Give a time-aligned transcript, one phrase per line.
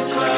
[0.00, 0.29] is close.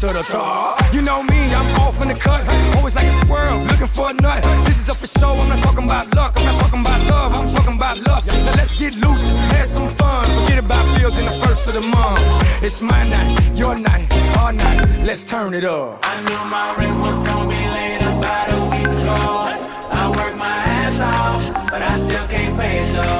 [0.00, 0.80] To the top.
[0.94, 2.40] You know me, I'm off in the cut.
[2.76, 4.42] Always like a squirrel, looking for a nut.
[4.64, 6.32] This is up for show, I'm not talking about luck.
[6.38, 8.28] I'm not talking about love, I'm talking about lust.
[8.28, 10.24] Now let's get loose, have some fun.
[10.40, 12.20] Forget about bills in the first of the month.
[12.62, 15.04] It's my night, your night, our night.
[15.04, 15.98] Let's turn it up.
[16.02, 19.18] I knew my rent was gonna be late about a week ago.
[20.00, 23.19] I worked my ass off, but I still can't pay it though.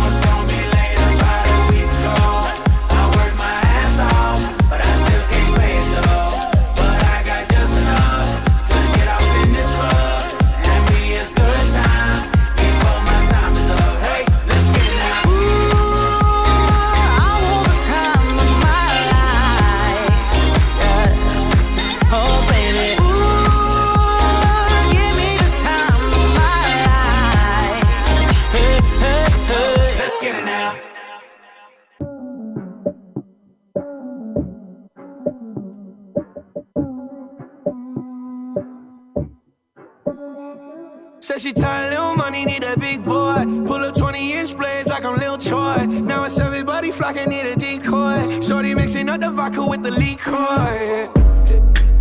[41.41, 43.43] She tired, little money, need a big boy.
[43.65, 45.87] Pull up 20 inch blades like I'm Lil Troy.
[45.87, 48.39] Now it's everybody flocking, need a decoy.
[48.41, 51.09] Shorty mixing up the vodka with the liquor.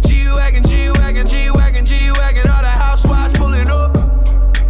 [0.07, 2.51] G-Wagon, G-Wagon, G-Wagon, G-Wagon.
[2.51, 3.97] All the housewives pulling up.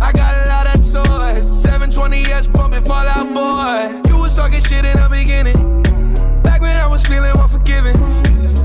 [0.01, 1.65] I got a lot of toys.
[1.67, 4.09] 720S pumping Fallout Boy.
[4.09, 5.83] You was talking shit in the beginning.
[6.45, 7.97] Back when I was feeling unforgiving.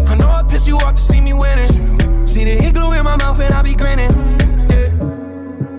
[0.07, 2.27] I know I pissed you off to see me winning.
[2.27, 4.44] See the igloo in my mouth and I be grinning.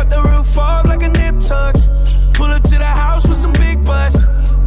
[0.00, 1.74] Cut the roof off like a nip tuck.
[2.32, 4.22] Pull up to the house with some big butts.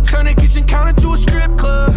[0.08, 1.92] Turn the kitchen counter to a strip club.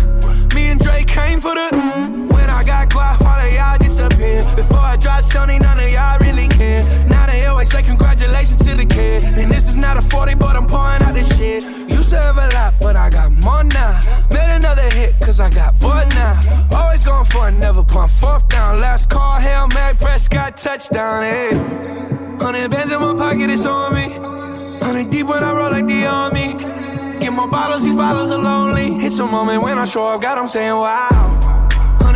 [0.54, 2.35] Me and Drake came for the.
[2.66, 4.43] Got quiet, all of y'all disappear.
[4.56, 6.82] Before I drop Sony, none of y'all really care.
[7.06, 9.25] Now they always say congratulations to the kid.
[9.25, 11.62] And this is not a 40, but I'm pouring out this shit.
[11.88, 14.00] Used to have a lot, but I got more now.
[14.32, 16.41] Made another hit, cause I got bored now.
[16.72, 18.81] Always going for it, never pump fourth down.
[18.81, 21.50] Last call, Hail Mary, Prescott, touchdown, hey.
[22.43, 24.09] Hundred bands in my pocket, it's on me.
[24.84, 26.54] Hundred deep when I roll like the army.
[27.21, 29.04] Get more bottles, these bottles are lonely.
[29.07, 31.46] It's a moment when I show up, God, I'm saying wow.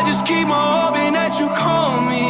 [0.00, 2.24] I just keep on hoping that you call me.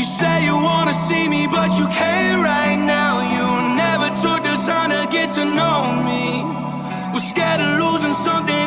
[0.00, 3.20] You say you wanna see me, but you can't right now.
[3.20, 3.44] You
[3.76, 6.40] never took the time to get to know me.
[7.12, 8.59] We're scared of losing something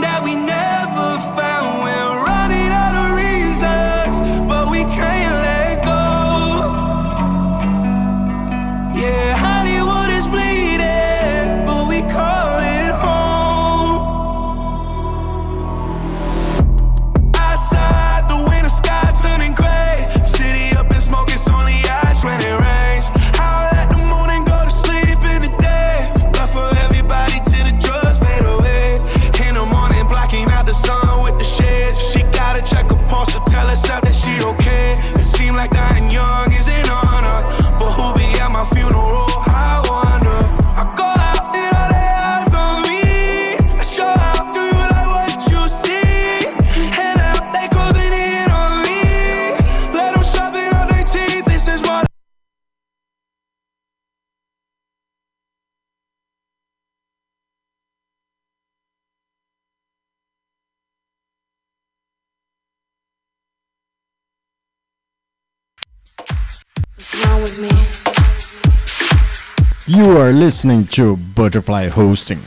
[70.33, 72.39] are listening to Butterfly Hosting.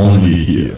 [0.00, 0.76] Only here.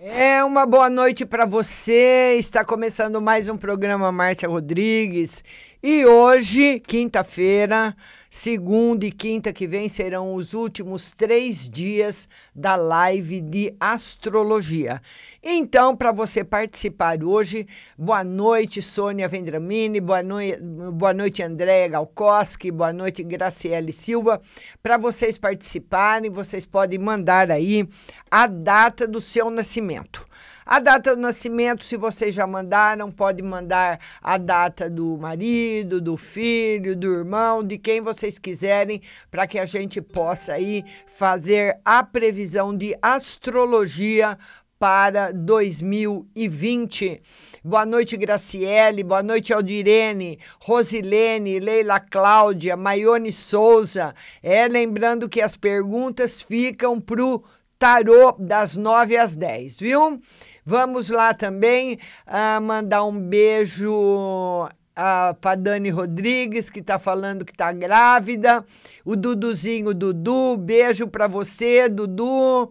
[0.00, 2.36] É uma boa noite para você.
[2.38, 5.44] Está começando mais um programa Márcia Rodrigues.
[5.80, 7.94] E hoje, quinta-feira,
[8.28, 15.00] segunda e quinta que vem serão os últimos três dias da live de astrologia.
[15.40, 17.64] Então, para você participar hoje,
[17.96, 24.40] boa noite, Sônia Vendramini, boa, noi boa noite, Andréa Galkoski, boa noite, Graciele Silva.
[24.82, 27.88] Para vocês participarem, vocês podem mandar aí
[28.28, 30.26] a data do seu nascimento.
[30.70, 36.14] A data do nascimento, se vocês já mandaram, pode mandar a data do marido, do
[36.14, 39.00] filho, do irmão, de quem vocês quiserem,
[39.30, 44.36] para que a gente possa aí fazer a previsão de astrologia
[44.78, 47.22] para 2020.
[47.64, 49.02] Boa noite, Graciele.
[49.02, 54.14] Boa noite, Aldirene, Rosilene, Leila Cláudia, Maione Souza.
[54.42, 57.42] É, lembrando que as perguntas ficam para o
[57.78, 60.20] tarô das 9 às 10, viu?
[60.64, 67.52] Vamos lá também ah, mandar um beijo ah, para Dani Rodrigues, que está falando que
[67.52, 68.64] está grávida.
[69.04, 72.70] O Duduzinho Dudu, beijo para você, Dudu.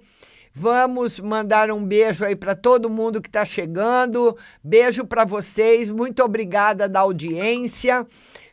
[0.54, 4.36] Vamos mandar um beijo aí para todo mundo que está chegando.
[4.64, 5.90] Beijo para vocês.
[5.90, 8.06] Muito obrigada da audiência.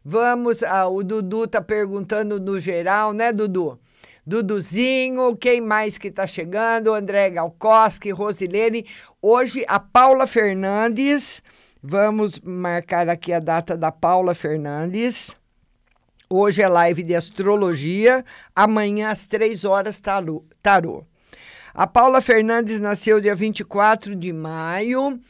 [0.04, 3.78] Vamos, ah, o Dudu tá perguntando no geral, né, Dudu?
[4.26, 6.94] Duduzinho, quem mais que tá chegando?
[6.94, 8.86] André Galkoski, Rosilene.
[9.20, 11.42] Hoje a Paula Fernandes.
[11.82, 15.36] Vamos marcar aqui a data da Paula Fernandes.
[16.30, 18.24] Hoje é live de astrologia.
[18.56, 20.42] Amanhã às três horas tarô.
[20.62, 21.04] tarô.
[21.74, 25.20] A Paula Fernandes nasceu dia 24 de maio.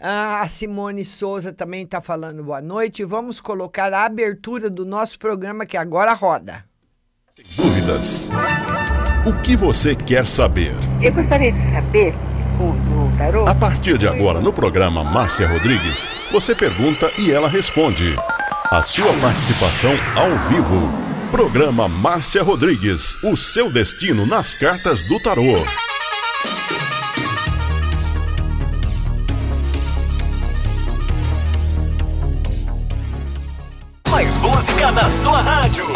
[0.00, 3.04] A Simone Souza também está falando boa noite.
[3.04, 6.68] Vamos colocar a abertura do nosso programa que agora roda.
[7.56, 8.30] Dúvidas?
[9.26, 10.74] O que você quer saber?
[11.00, 12.14] Eu gostaria de saber,
[12.58, 17.48] o, o tarô, A partir de agora, no programa Márcia Rodrigues, você pergunta e ela
[17.48, 18.16] responde.
[18.70, 20.80] A sua participação ao vivo.
[21.30, 25.64] Programa Márcia Rodrigues, o seu destino nas cartas do tarô.
[34.10, 35.86] Mais música na sua rádio.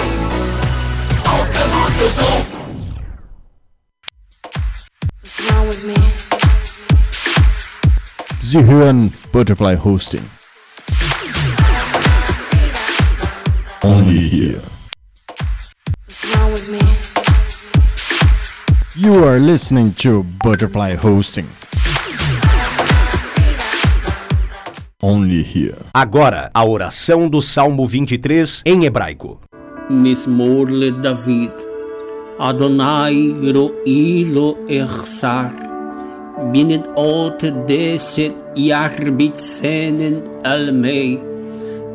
[1.35, 2.65] Alcançando o seu som.
[8.43, 10.23] Zihuan Butterfly Hosting.
[13.83, 14.63] Only here.
[16.07, 16.79] What's wrong with me?
[18.97, 21.49] You are listening to Butterfly Hosting.
[25.03, 25.77] Only here.
[25.93, 29.41] Agora, a oração do Salmo 23 em hebraico.
[29.91, 31.63] מזמור לדוד.
[32.39, 35.47] אדוני רואי לו אחסר,
[36.53, 41.19] binnen ote deset yarbitzenen almei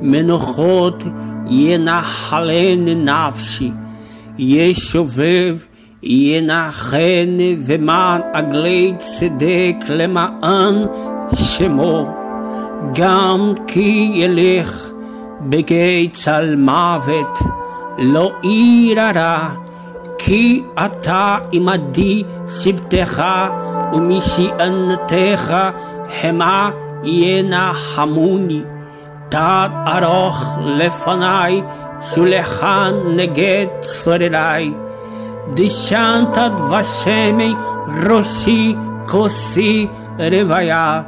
[0.01, 1.03] מנוחות
[1.50, 3.72] ינחלני נפשי,
[4.38, 5.58] ישובב
[6.03, 10.75] ינחני ומען עגלי צדק למען
[11.34, 12.15] שמו,
[12.93, 14.89] גם כי ילך
[15.41, 17.39] בגיא צל מוות,
[17.98, 19.50] לא אירא רע,
[20.17, 23.24] כי אתה עמדי שבתך,
[23.93, 25.55] ומשענתך
[26.24, 26.69] המה
[27.03, 28.62] ינחמוני.
[29.29, 31.62] תת ארוך לפניי,
[32.01, 34.74] שולחן נגד צורריי.
[35.53, 37.53] דשנת דבשמי
[38.10, 38.75] ראשי
[39.08, 39.88] כוסי
[40.19, 41.01] רוויה,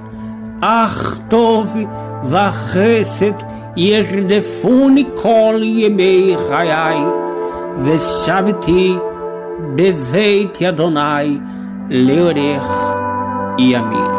[0.61, 1.75] אך טוב
[2.23, 3.39] vachesed,
[3.75, 7.03] yerdefuni kol yemei chayai.
[7.85, 8.99] Veshaviti
[9.75, 11.39] beveit yadonai,
[11.89, 12.69] leorech
[13.57, 14.11] yamin.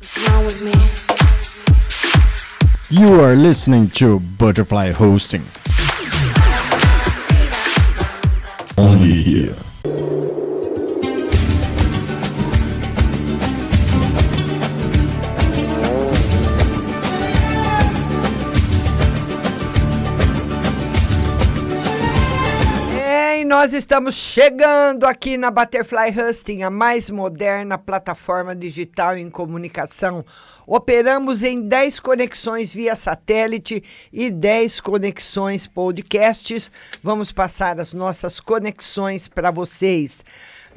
[0.00, 0.74] What's wrong with me?
[2.90, 5.44] You are listening to Butterfly Hosting.
[8.76, 9.54] Only here.
[23.48, 30.22] Nós estamos chegando aqui na Butterfly Husting, a mais moderna plataforma digital em comunicação.
[30.66, 36.70] Operamos em 10 conexões via satélite e 10 conexões podcasts.
[37.02, 40.22] Vamos passar as nossas conexões para vocês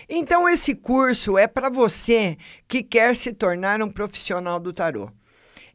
[0.08, 2.38] Então, esse curso é para você
[2.70, 5.12] que quer se tornar um profissional do tarô.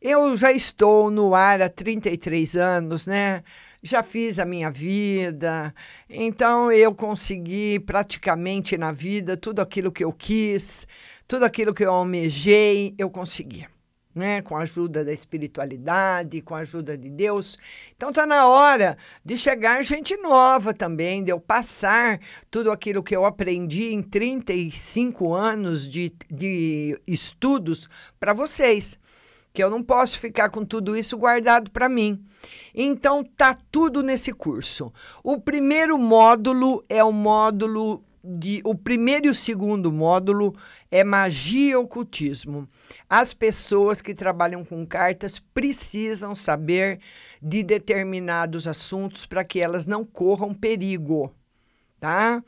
[0.00, 3.44] Eu já estou no ar há 33 anos, né?
[3.82, 5.74] Já fiz a minha vida,
[6.08, 10.86] então eu consegui praticamente na vida tudo aquilo que eu quis,
[11.32, 13.66] tudo aquilo que eu almejei, eu consegui.
[14.14, 17.58] Né, com a ajuda da espiritualidade, com a ajuda de Deus.
[17.96, 22.20] Então está na hora de chegar gente nova também, de eu passar
[22.50, 27.88] tudo aquilo que eu aprendi em 35 anos de, de estudos
[28.20, 28.98] para vocês
[29.54, 32.22] que eu não posso ficar com tudo isso guardado para mim.
[32.74, 34.92] Então tá tudo nesse curso.
[35.24, 40.54] O primeiro módulo é o módulo de, o primeiro e o segundo módulo
[40.90, 42.68] é magia e ocultismo.
[43.08, 47.00] As pessoas que trabalham com cartas precisam saber
[47.42, 51.34] de determinados assuntos para que elas não corram perigo,
[51.98, 52.42] tá?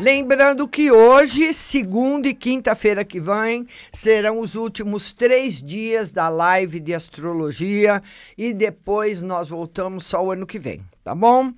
[0.00, 6.80] Lembrando que hoje, segunda e quinta-feira que vem, serão os últimos três dias da live
[6.80, 8.02] de astrologia
[8.36, 11.52] e depois nós voltamos só o ano que vem, tá bom?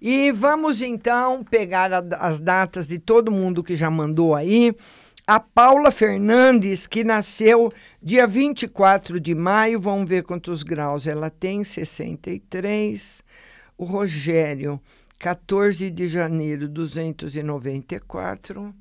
[0.00, 4.74] E vamos então pegar as datas de todo mundo que já mandou aí.
[5.32, 7.72] A Paula Fernandes, que nasceu
[8.02, 13.22] dia 24 de maio, vamos ver quantos graus ela tem, 63.
[13.78, 14.80] O Rogério,
[15.20, 18.74] 14 de janeiro, 294.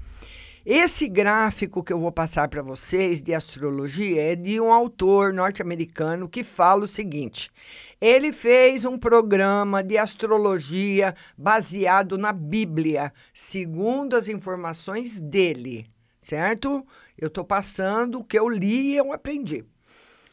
[0.69, 6.29] Esse gráfico que eu vou passar para vocês de astrologia é de um autor norte-americano
[6.29, 7.53] que fala o seguinte:
[8.01, 15.87] ele fez um programa de astrologia baseado na Bíblia, segundo as informações dele,
[16.21, 16.87] certo?
[17.17, 19.65] Eu estou passando o que eu li e eu aprendi.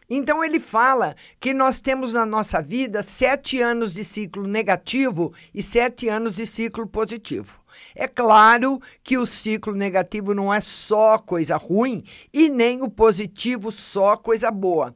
[0.10, 5.63] Então ele fala que nós temos na nossa vida sete anos de ciclo negativo e
[5.63, 7.62] sete anos de ciclo positivo.
[7.96, 13.72] É claro que o ciclo negativo não é só coisa ruim e nem o positivo
[13.72, 14.96] só coisa boa.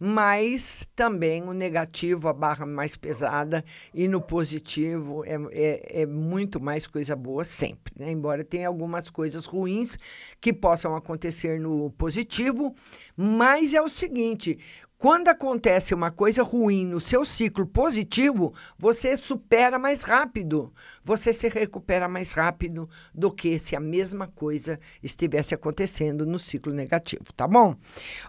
[0.00, 6.60] Mas também o negativo, a barra mais pesada, e no positivo é, é, é muito
[6.60, 7.92] mais coisa boa sempre.
[7.98, 8.12] Né?
[8.12, 9.98] Embora tenha algumas coisas ruins
[10.40, 12.72] que possam acontecer no positivo,
[13.16, 14.56] mas é o seguinte:
[14.98, 20.72] quando acontece uma coisa ruim no seu ciclo positivo, você supera mais rápido,
[21.04, 26.72] você se recupera mais rápido do que se a mesma coisa estivesse acontecendo no ciclo
[26.72, 27.76] negativo, tá bom?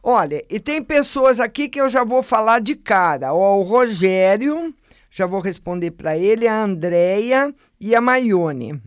[0.04, 3.34] Olha, e tem pessoas aqui que eu já vou falar de cara.
[3.34, 4.72] Ó, o Rogério,
[5.10, 8.80] já vou responder para ele, a Andréia e a Maione.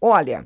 [0.00, 0.44] Olha,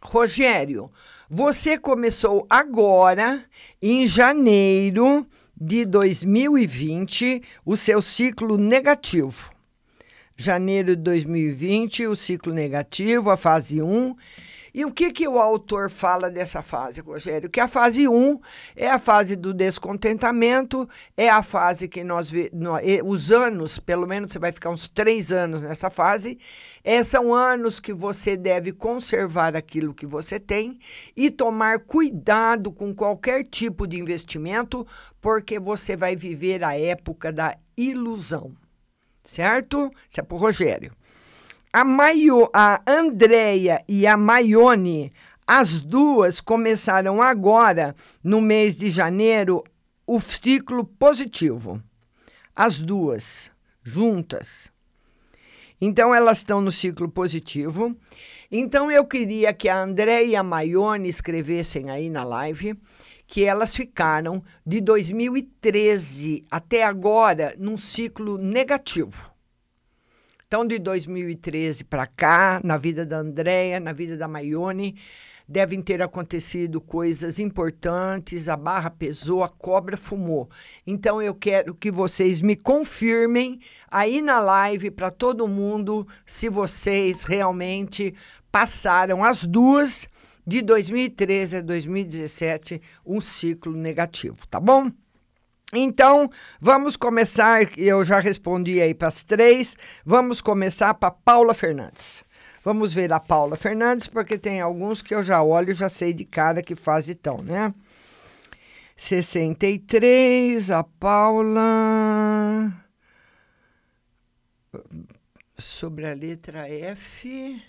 [0.00, 0.92] Rogério,
[1.28, 3.44] você começou agora,
[3.82, 5.26] em janeiro
[5.60, 9.50] de 2020, o seu ciclo negativo.
[10.36, 14.14] Janeiro de 2020, o ciclo negativo, a fase 1.
[14.78, 17.50] E o que, que o autor fala dessa fase, Rogério?
[17.50, 18.38] Que a fase 1
[18.76, 22.30] é a fase do descontentamento, é a fase que nós,
[23.04, 26.38] os anos, pelo menos você vai ficar uns três anos nessa fase,
[26.84, 30.78] é, são anos que você deve conservar aquilo que você tem
[31.16, 34.86] e tomar cuidado com qualquer tipo de investimento,
[35.20, 38.54] porque você vai viver a época da ilusão.
[39.24, 39.90] Certo?
[40.08, 40.92] Isso é para o Rogério.
[41.70, 45.12] A, Maio, a Andrea e a Maione,
[45.46, 49.62] as duas começaram agora, no mês de janeiro,
[50.06, 51.82] o ciclo positivo.
[52.56, 53.50] As duas,
[53.82, 54.72] juntas.
[55.80, 57.94] Então, elas estão no ciclo positivo.
[58.50, 62.74] Então, eu queria que a André e a Maione escrevessem aí na live
[63.26, 69.37] que elas ficaram de 2013 até agora num ciclo negativo.
[70.48, 74.96] Então, de 2013 para cá, na vida da Andréia, na vida da Maione,
[75.46, 80.48] devem ter acontecido coisas importantes, a barra pesou, a cobra fumou.
[80.86, 87.24] Então eu quero que vocês me confirmem aí na live para todo mundo se vocês
[87.24, 88.14] realmente
[88.50, 90.08] passaram as duas
[90.46, 94.90] de 2013 a 2017 um ciclo negativo, tá bom?
[95.72, 97.78] Então, vamos começar.
[97.78, 99.76] Eu já respondi aí para as três.
[100.04, 102.24] Vamos começar para Paula Fernandes.
[102.64, 106.12] Vamos ver a Paula Fernandes, porque tem alguns que eu já olho e já sei
[106.12, 107.72] de cara que faz então, né?
[108.96, 112.72] 63, a Paula.
[115.58, 117.62] Sobre a letra F,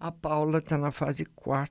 [0.00, 1.70] a Paula está na fase 4.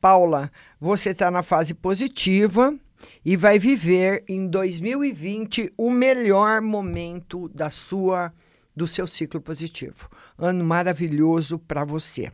[0.00, 2.78] Paula, você está na fase positiva
[3.24, 8.32] e vai viver em 2020 o melhor momento da sua
[8.74, 10.10] do seu ciclo positivo.
[10.38, 12.30] Ano maravilhoso para você.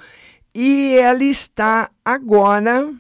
[0.56, 2.91] e ela está agora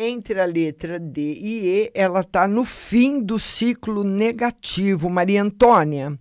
[0.00, 5.10] entre a letra D e E, ela está no fim do ciclo negativo.
[5.10, 6.18] Maria Antônia,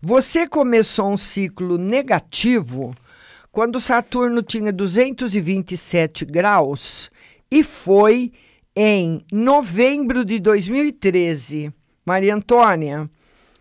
[0.00, 2.94] você começou um ciclo negativo
[3.50, 7.10] quando Saturno tinha 227 graus
[7.50, 8.30] e foi
[8.76, 11.72] em novembro de 2013.
[12.04, 13.08] Maria Antônia,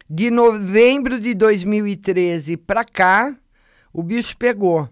[0.09, 3.33] de novembro de 2013 para cá,
[3.93, 4.89] o bicho pegou.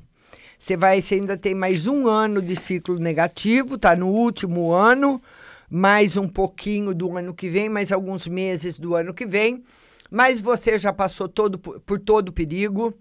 [0.61, 5.19] Você vai, você ainda tem mais um ano de ciclo negativo, tá no último ano,
[5.67, 9.63] mais um pouquinho do ano que vem, mais alguns meses do ano que vem,
[10.11, 12.93] mas você já passou todo por todo o perigo.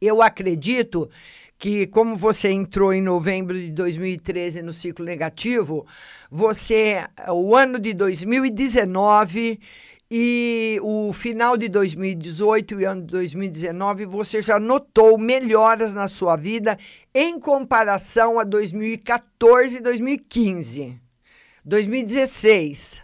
[0.00, 1.10] Eu acredito
[1.58, 5.84] que como você entrou em novembro de 2013 no ciclo negativo,
[6.30, 9.60] você o ano de 2019
[10.10, 16.34] e o final de 2018 e ano de 2019 você já notou melhoras na sua
[16.34, 16.78] vida
[17.14, 20.98] em comparação a 2014 e 2015.
[21.64, 23.02] 2016.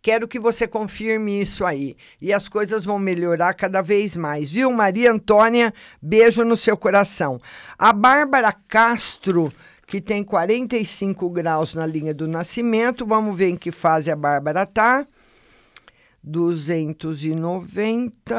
[0.00, 1.96] Quero que você confirme isso aí.
[2.20, 5.74] E as coisas vão melhorar cada vez mais, viu, Maria Antônia?
[6.00, 7.40] Beijo no seu coração.
[7.76, 9.52] A Bárbara Castro
[9.86, 13.06] que tem 45 graus na linha do nascimento.
[13.06, 15.06] Vamos ver em que fase a Bárbara tá.
[16.26, 18.34] 290.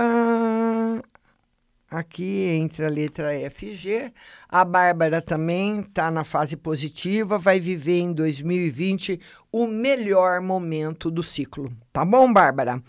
[1.90, 4.12] Aqui entre a letra F G.
[4.50, 11.24] A Bárbara também está na fase positiva, vai viver em 2020 o melhor momento do
[11.24, 11.72] ciclo.
[11.94, 12.84] Tá bom, Bárbara?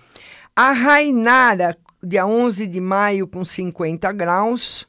[0.57, 4.89] A Rainara, dia 11 de maio, com 50 graus.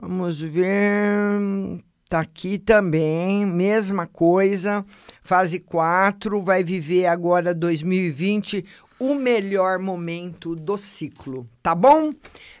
[0.00, 1.82] Vamos ver.
[2.08, 4.86] Tá aqui também, mesma coisa.
[5.22, 8.64] Fase 4, vai viver agora 2020
[8.98, 12.12] o melhor momento do ciclo, tá bom?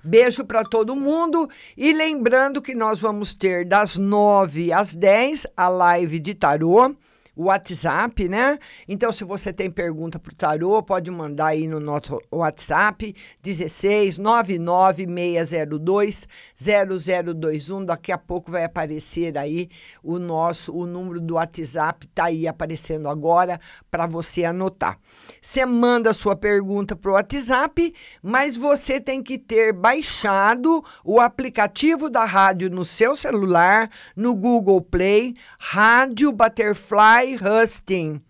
[0.02, 5.68] Beijo para todo mundo e lembrando que nós vamos ter das 9 às 10 a
[5.68, 6.94] live de tarô
[7.36, 8.58] WhatsApp, né?
[8.86, 14.18] Então, se você tem pergunta para o Tarô, pode mandar aí no nosso WhatsApp 16
[14.18, 17.86] 99602 0021.
[17.86, 19.68] Daqui a pouco vai aparecer aí
[20.02, 23.58] o nosso, o número do WhatsApp tá aí aparecendo agora
[23.90, 24.98] para você anotar.
[25.40, 32.10] Você manda sua pergunta para o WhatsApp, mas você tem que ter baixado o aplicativo
[32.10, 38.20] da rádio no seu celular, no Google Play, Rádio Butterfly Husting.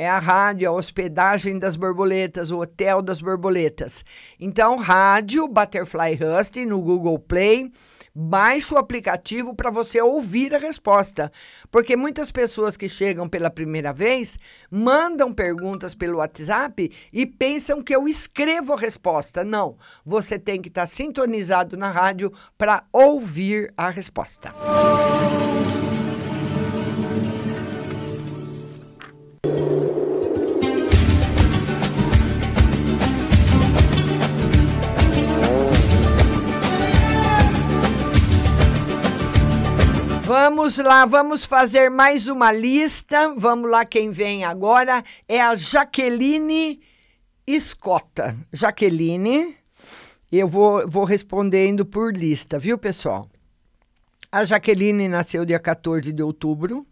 [0.00, 4.04] É a rádio, a hospedagem das borboletas, o hotel das borboletas.
[4.38, 7.72] Então, rádio Butterfly Husting no Google Play.
[8.14, 11.32] Baixe o aplicativo para você ouvir a resposta.
[11.68, 14.38] Porque muitas pessoas que chegam pela primeira vez
[14.70, 19.44] mandam perguntas pelo WhatsApp e pensam que eu escrevo a resposta.
[19.44, 24.52] Não, você tem que estar tá sintonizado na rádio para ouvir a resposta.
[24.52, 25.77] Música
[40.28, 43.32] Vamos lá, vamos fazer mais uma lista.
[43.34, 46.82] Vamos lá, quem vem agora é a Jaqueline
[47.46, 48.36] Escota.
[48.52, 49.56] Jaqueline,
[50.30, 53.26] eu vou, vou respondendo por lista, viu, pessoal?
[54.30, 56.86] A Jaqueline nasceu dia 14 de outubro.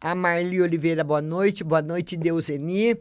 [0.00, 1.64] A Marli Oliveira, boa noite.
[1.64, 2.96] Boa noite, Deuseni.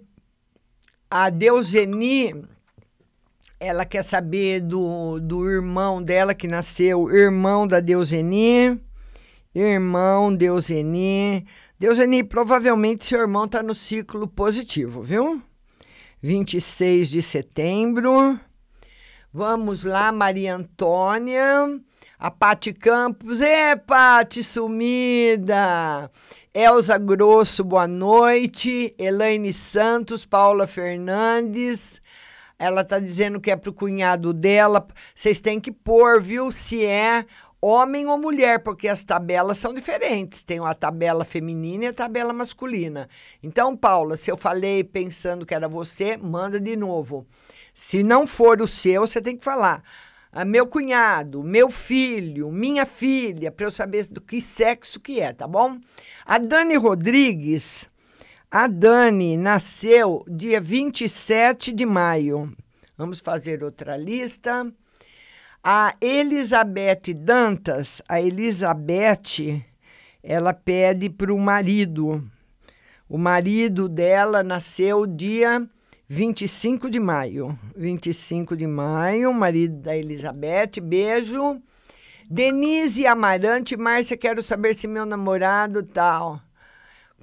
[1.11, 2.43] A Deuseni
[3.61, 8.81] ela quer saber do, do irmão dela que nasceu, irmão da Deuseni.
[9.53, 11.45] Irmão Deuseni.
[11.77, 15.39] Deuseni, provavelmente seu irmão está no ciclo positivo, viu?
[16.23, 18.39] 26 de setembro.
[19.31, 21.79] Vamos lá, Maria Antônia.
[22.17, 23.41] A Pati Campos.
[23.41, 26.09] É, Pati, sumida.
[26.51, 28.95] Elza Grosso, boa noite.
[28.97, 32.00] Elaine Santos, Paula Fernandes.
[32.61, 34.85] Ela tá dizendo que é pro cunhado dela.
[35.15, 37.25] Vocês têm que pôr, viu, se é
[37.59, 40.43] homem ou mulher, porque as tabelas são diferentes.
[40.43, 43.09] Tem a tabela feminina e a tabela masculina.
[43.41, 47.25] Então, Paula, se eu falei pensando que era você, manda de novo.
[47.73, 49.81] Se não for o seu, você tem que falar.
[50.31, 55.33] Ah, meu cunhado, meu filho, minha filha, para eu saber do que sexo que é,
[55.33, 55.79] tá bom?
[56.23, 57.89] A Dani Rodrigues
[58.51, 62.53] a Dani nasceu dia 27 de maio.
[62.97, 64.69] Vamos fazer outra lista.
[65.63, 69.63] A Elizabeth Dantas, a Elizabeth,
[70.21, 72.29] ela pede para o marido.
[73.07, 75.65] O marido dela nasceu dia
[76.09, 77.57] 25 de maio.
[77.73, 81.61] 25 de maio, marido da Elizabeth, beijo.
[82.29, 86.41] Denise Amarante, Márcia, quero saber se meu namorado tal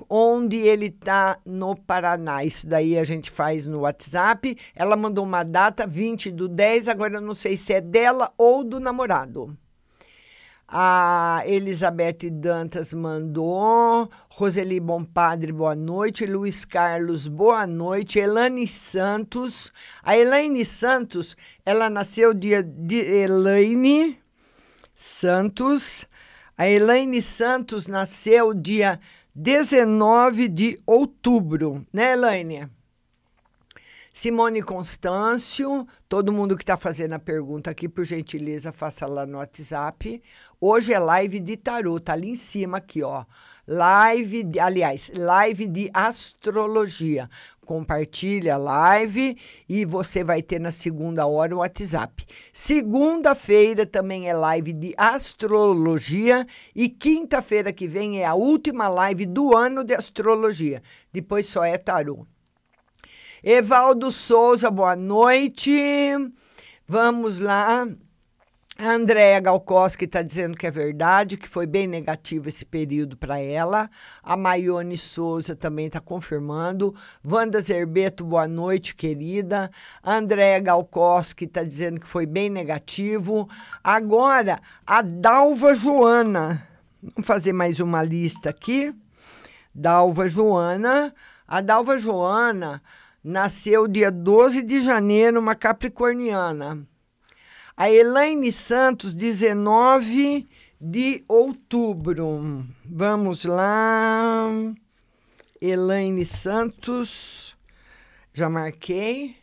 [0.09, 2.45] onde ele está no Paraná.
[2.45, 4.57] Isso daí a gente faz no WhatsApp.
[4.75, 8.63] Ela mandou uma data, 20 do 10, agora eu não sei se é dela ou
[8.63, 9.57] do namorado.
[10.71, 14.11] A Elizabeth Dantas mandou.
[14.29, 14.79] Roseli
[15.15, 16.27] Padre boa noite.
[16.27, 18.19] Luiz Carlos, boa noite.
[18.19, 19.73] Elane Santos.
[20.03, 21.35] A Elaine Santos,
[21.65, 24.19] ela nasceu dia de Elaine
[24.95, 26.05] Santos.
[26.59, 29.01] A Elaine Santos nasceu dia
[29.41, 32.69] 19 de outubro, né, Elaine?
[34.13, 39.39] Simone Constâncio, todo mundo que está fazendo a pergunta aqui, por gentileza, faça lá no
[39.39, 40.21] WhatsApp.
[40.61, 43.25] Hoje é live de tarô, tá ali em cima aqui, ó.
[43.65, 47.31] Live, de, aliás, live de astrologia.
[47.69, 49.37] Compartilha a live
[49.69, 52.25] e você vai ter na segunda hora o WhatsApp.
[52.51, 59.55] Segunda-feira também é live de astrologia e quinta-feira que vem é a última live do
[59.55, 60.83] ano de astrologia.
[61.13, 62.27] Depois só é tarô.
[63.45, 65.71] Evaldo Souza, boa noite.
[66.87, 67.87] Vamos lá.
[68.81, 73.41] A Andréa Galkoski está dizendo que é verdade, que foi bem negativo esse período para
[73.41, 73.91] ela.
[74.23, 76.95] A Maione Souza também está confirmando.
[77.29, 79.69] Wanda Zerbeto, boa noite, querida.
[80.01, 83.49] A Andréa Galkoski está dizendo que foi bem negativo.
[83.83, 86.65] Agora, a Dalva Joana.
[87.03, 88.95] Vamos fazer mais uma lista aqui.
[89.75, 91.13] Dalva Joana.
[91.49, 92.81] A Dalva Joana
[93.25, 96.87] nasceu dia 12 de janeiro, uma capricorniana.
[97.81, 100.49] A Elaine Santos, 19
[100.81, 102.67] de outubro.
[102.85, 104.49] Vamos lá.
[105.61, 107.57] Elaine Santos,
[108.35, 109.37] já marquei.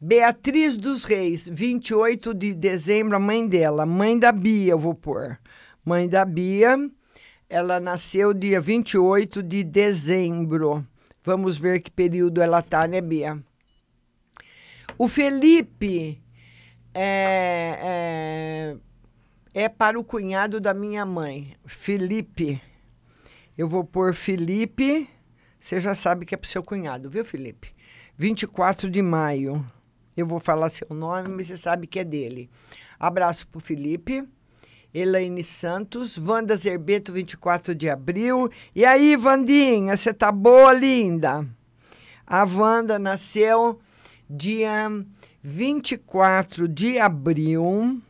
[0.00, 5.36] Beatriz dos Reis, 28 de dezembro, a mãe dela, mãe da Bia, eu vou pôr.
[5.84, 6.76] Mãe da Bia,
[7.50, 10.86] ela nasceu dia 28 de dezembro.
[11.24, 13.36] Vamos ver que período ela tá, né, Bia?
[14.96, 16.22] O Felipe
[17.00, 18.74] é,
[19.54, 22.60] é, é para o cunhado da minha mãe, Felipe.
[23.56, 25.08] Eu vou pôr Felipe.
[25.60, 27.72] Você já sabe que é para o seu cunhado, viu, Felipe?
[28.16, 29.64] 24 de maio.
[30.16, 32.50] Eu vou falar seu nome, mas você sabe que é dele.
[32.98, 34.28] Abraço para o Felipe.
[34.92, 38.50] Elaine Santos, Wanda Zerbeto, 24 de abril.
[38.74, 41.46] E aí, Vandinha, você tá boa, linda?
[42.26, 43.78] A Wanda nasceu
[44.28, 44.90] dia
[45.42, 48.00] 24 de abril.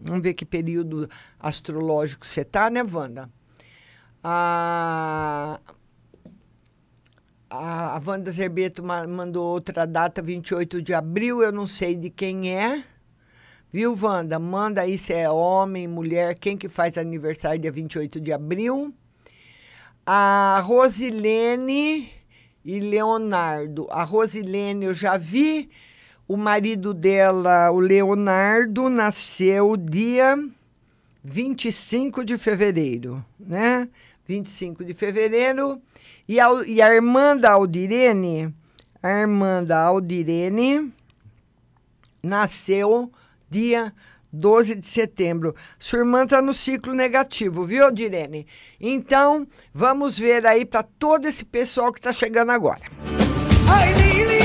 [0.00, 1.08] Vamos ver que período
[1.40, 3.30] astrológico você tá, né, Wanda?
[4.22, 5.60] A,
[7.48, 11.42] a, a Wanda Zerbeto mandou outra data, 28 de abril.
[11.42, 12.84] Eu não sei de quem é.
[13.72, 14.38] Viu, Wanda?
[14.38, 18.94] Manda aí se é homem, mulher, quem que faz aniversário dia 28 de abril.
[20.04, 22.10] A Rosilene
[22.64, 23.86] e Leonardo.
[23.90, 25.68] A Rosilene eu já vi.
[26.28, 30.36] O marido dela, o Leonardo, nasceu dia
[31.22, 33.88] 25 de fevereiro, né?
[34.26, 35.80] 25 de fevereiro.
[36.28, 38.52] E a, e a irmã da Aldirene,
[39.02, 40.92] a irmã da Aldirene,
[42.22, 43.10] nasceu
[43.48, 43.92] dia
[44.32, 45.54] 12 de setembro.
[45.78, 48.46] Sua irmã está no ciclo negativo, viu, Aldirene?
[48.80, 52.82] Então, vamos ver aí para todo esse pessoal que está chegando agora.
[53.68, 54.35] Ai,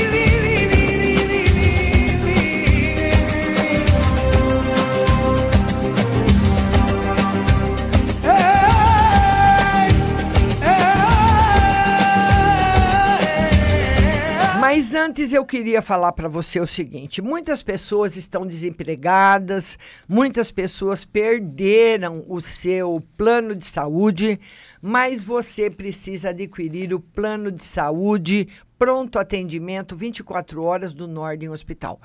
[14.82, 21.04] Mas antes eu queria falar para você o seguinte: muitas pessoas estão desempregadas, muitas pessoas
[21.04, 24.40] perderam o seu plano de saúde,
[24.80, 32.00] mas você precisa adquirir o plano de saúde pronto atendimento 24 horas do Nordem Hospital.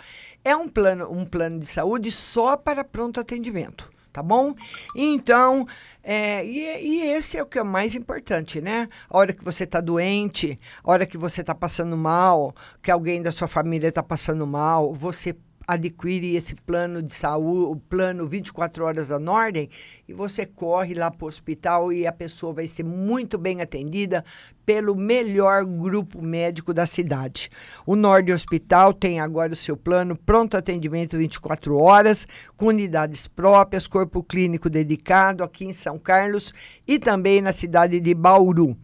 [0.45, 4.54] É um plano, um plano de saúde só para pronto atendimento tá bom?
[4.96, 5.67] Então,
[6.04, 8.88] é, e, e, esse é o que é mais importante, né?
[9.10, 13.22] A hora que você está doente, a hora que você está passando mal, que alguém
[13.22, 15.36] da sua família está passando mal, você
[15.67, 19.69] adquire esse plano de saúde, o plano 24 horas da Nordem,
[20.08, 24.23] e você corre lá para o hospital e a pessoa vai ser muito bem atendida
[24.65, 27.49] pelo melhor grupo médico da cidade.
[27.86, 33.88] O Nordem Hospital tem agora o seu plano pronto atendimento 24 horas, com unidades próprias,
[33.88, 36.53] corpo clínico dedicado aqui em São Carlos
[36.88, 38.77] e também na cidade de Bauru.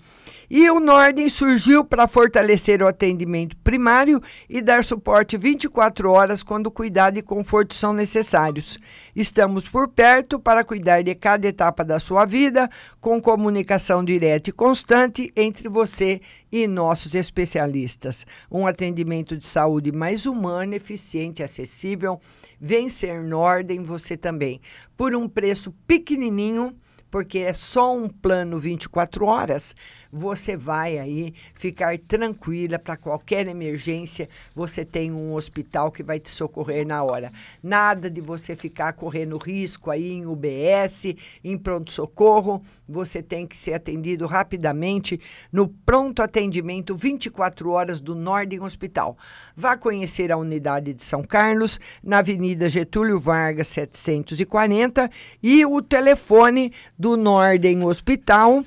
[0.50, 6.70] E o Nordem surgiu para fortalecer o atendimento primário e dar suporte 24 horas quando
[6.70, 8.78] cuidado e conforto são necessários.
[9.16, 14.54] Estamos por perto para cuidar de cada etapa da sua vida, com comunicação direta e
[14.54, 16.20] constante entre você
[16.52, 18.26] e nossos especialistas.
[18.52, 22.20] Um atendimento de saúde mais humano, eficiente e acessível.
[22.60, 24.60] Vem ser Nordem você também.
[24.96, 26.76] Por um preço pequenininho
[27.14, 29.76] porque é só um plano 24 horas,
[30.12, 36.32] você vai aí ficar tranquila para qualquer emergência, você tem um hospital que vai te
[36.32, 37.32] socorrer na hora.
[37.62, 43.76] Nada de você ficar correndo risco aí em UBS, em pronto-socorro, você tem que ser
[43.76, 45.22] atendido rapidamente
[45.52, 49.16] no pronto atendimento 24 horas do Nordem Hospital.
[49.56, 55.12] Vá conhecer a unidade de São Carlos, na Avenida Getúlio Vargas 740
[55.44, 56.74] e o telefone
[57.04, 58.64] do Nordem Hospital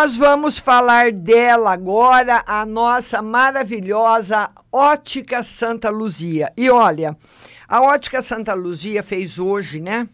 [0.07, 6.53] Nós vamos falar dela agora, a nossa maravilhosa Ótica Santa Luzia.
[6.57, 7.17] E olha,
[7.67, 10.09] a Ótica Santa Luzia fez hoje, né?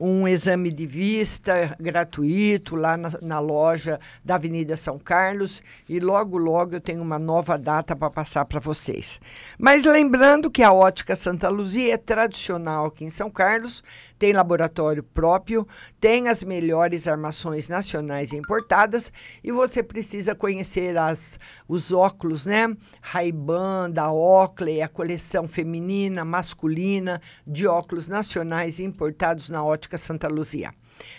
[0.00, 6.38] Um exame de vista gratuito lá na, na, loja da Avenida São Carlos e logo,
[6.38, 9.20] logo eu tenho uma nova data para passar para vocês.
[9.58, 13.82] Mas lembrando que a Ótica Santa Luzia é tradicional aqui em São Carlos,
[14.18, 15.66] tem laboratório próprio,
[15.98, 22.68] tem as melhores armações nacionais importadas e você precisa conhecer as, os óculos, né?
[23.00, 30.74] Ray-Ban, da Oakley, a coleção feminina, masculina de óculos nacionais importados na Ótica Santa Luzia.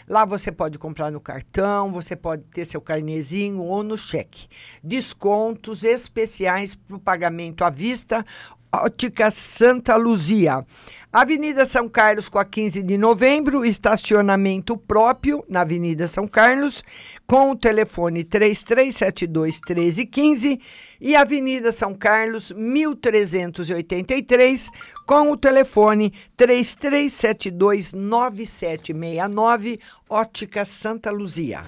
[0.08, 4.48] Lá você pode comprar no cartão, você pode ter seu carnezinho ou no cheque.
[4.84, 8.26] Descontos especiais para o pagamento à vista
[8.72, 10.64] Ótica Santa Luzia.
[11.12, 16.84] Avenida São Carlos com a 15 de novembro, estacionamento próprio na Avenida São Carlos,
[17.26, 20.60] com o telefone 3372 1315
[21.02, 24.70] e Avenida São Carlos 1383,
[25.08, 31.64] com o telefone 3372 9769, Ótica Santa Luzia.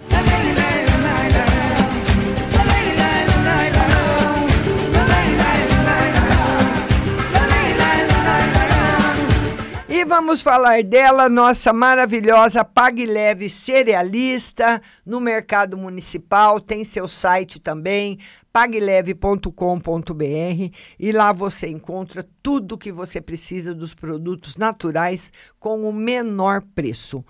[10.01, 17.59] E vamos falar dela, nossa maravilhosa Pague Leve cerealista no mercado municipal, tem seu site
[17.59, 18.17] também,
[18.51, 26.63] pagleve.com.br e lá você encontra tudo que você precisa dos produtos naturais com o menor
[26.73, 27.23] preço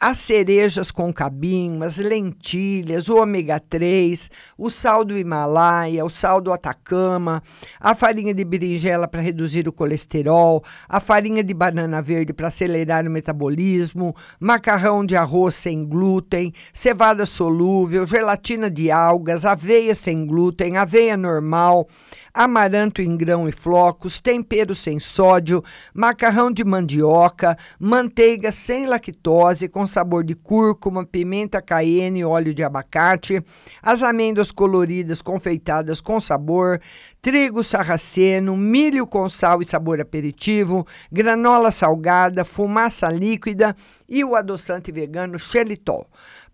[0.00, 6.40] as cerejas com cabinho, as lentilhas, o ômega 3, o sal do Himalaia, o sal
[6.40, 7.42] do Atacama,
[7.80, 13.06] a farinha de berinjela para reduzir o colesterol, a farinha de banana verde para acelerar
[13.06, 20.76] o metabolismo, macarrão de arroz sem glúten, cevada solúvel, gelatina de algas, aveia sem glúten,
[20.76, 21.88] aveia normal,
[22.36, 25.64] amaranto em grão e flocos, tempero sem sódio,
[25.94, 32.62] macarrão de mandioca, manteiga sem lactose com sabor de cúrcuma, pimenta cayenne e óleo de
[32.62, 33.42] abacate,
[33.82, 36.78] as amêndoas coloridas confeitadas com sabor,
[37.22, 43.74] trigo sarraceno, milho com sal e sabor aperitivo, granola salgada, fumaça líquida
[44.06, 46.06] e o adoçante vegano xelitol.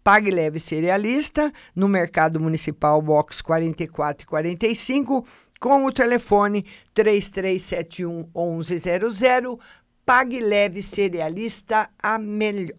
[0.05, 5.25] Pague Leve Cerealista, no Mercado Municipal Box 44 e 45,
[5.63, 9.57] com o telefone 3371 1100.
[10.05, 12.77] Pague Leve Cerealista, a melhor.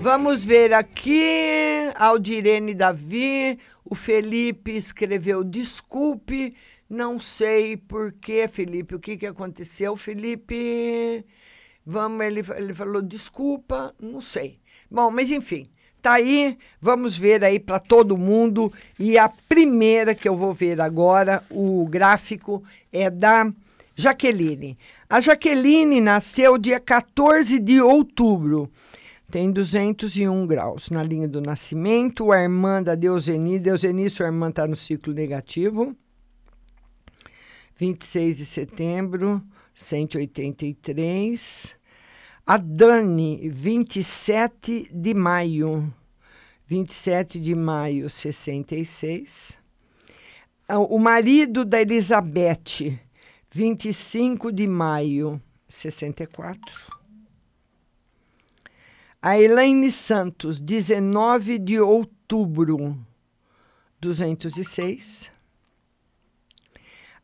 [0.00, 6.54] Vamos ver aqui, Aldirene Davi, o Felipe escreveu desculpe,
[6.88, 11.24] não sei por que, Felipe, o que, que aconteceu, Felipe?
[11.84, 14.58] Vamos, ele, ele falou desculpa, não sei.
[14.90, 15.66] Bom, mas enfim,
[16.00, 18.72] tá aí, vamos ver aí para todo mundo.
[18.98, 22.62] E a primeira que eu vou ver agora, o gráfico,
[22.92, 23.52] é da
[23.94, 24.78] Jaqueline.
[25.08, 28.70] A Jaqueline nasceu dia 14 de outubro.
[29.30, 32.32] Tem 201 graus na linha do nascimento.
[32.32, 35.96] A irmã da Deuseni, Deuseni, sua irmã está no ciclo negativo.
[37.78, 39.42] 26 de setembro,
[39.74, 41.76] 183.
[42.46, 45.92] A Dani, 27 de maio.
[46.66, 49.58] 27 de maio, 66.
[50.88, 52.98] O marido da Elizabeth,
[53.50, 57.02] 25 de maio, 64.
[59.20, 62.98] A Elaine Santos, 19 de outubro,
[64.00, 65.30] 206.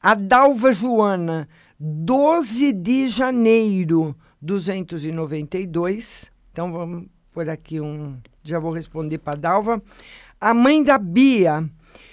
[0.01, 1.49] A Dalva Joana,
[1.81, 6.29] 12 de janeiro, 292.
[6.51, 8.21] Então vamos por aqui um.
[8.43, 9.81] Já vou responder para Dalva.
[10.41, 11.71] A mãe da Bia,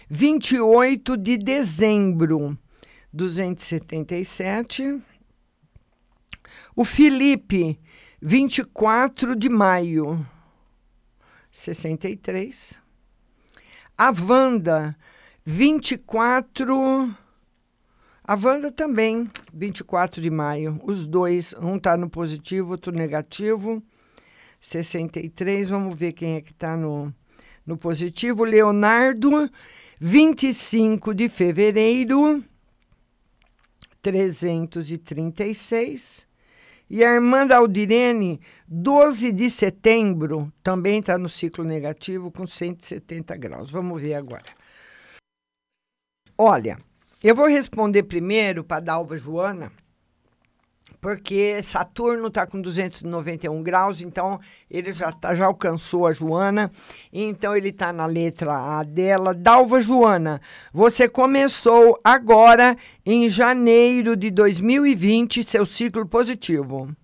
[0.08, 2.56] 28 de dezembro,
[3.12, 5.02] 277.
[6.76, 7.80] O Felipe,
[8.22, 10.24] 24 de maio,
[11.52, 12.80] 63.
[13.98, 14.96] A Wanda,
[15.44, 17.25] 24
[18.28, 20.82] a Wanda também, 24 de maio.
[20.84, 23.84] Os dois, um está no positivo, outro negativo.
[24.60, 27.14] 63, vamos ver quem é que está no,
[27.64, 28.44] no positivo.
[28.44, 29.48] Leonardo,
[30.00, 32.44] 25 de fevereiro,
[34.02, 36.28] 336.
[36.90, 43.38] E a irmã da Aldirene, 12 de setembro, também está no ciclo negativo, com 170
[43.38, 43.70] graus.
[43.70, 44.46] Vamos ver agora.
[46.36, 46.80] Olha,
[47.28, 49.72] eu vou responder primeiro para a Dalva Joana,
[51.02, 56.72] porque Saturno está com 291 graus, então ele já, tá, já alcançou a Joana,
[57.12, 59.34] então ele está na letra A dela.
[59.34, 60.40] Dalva Joana,
[60.72, 66.96] você começou agora em janeiro de 2020 seu ciclo positivo,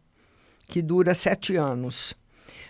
[0.67, 2.13] que dura sete anos.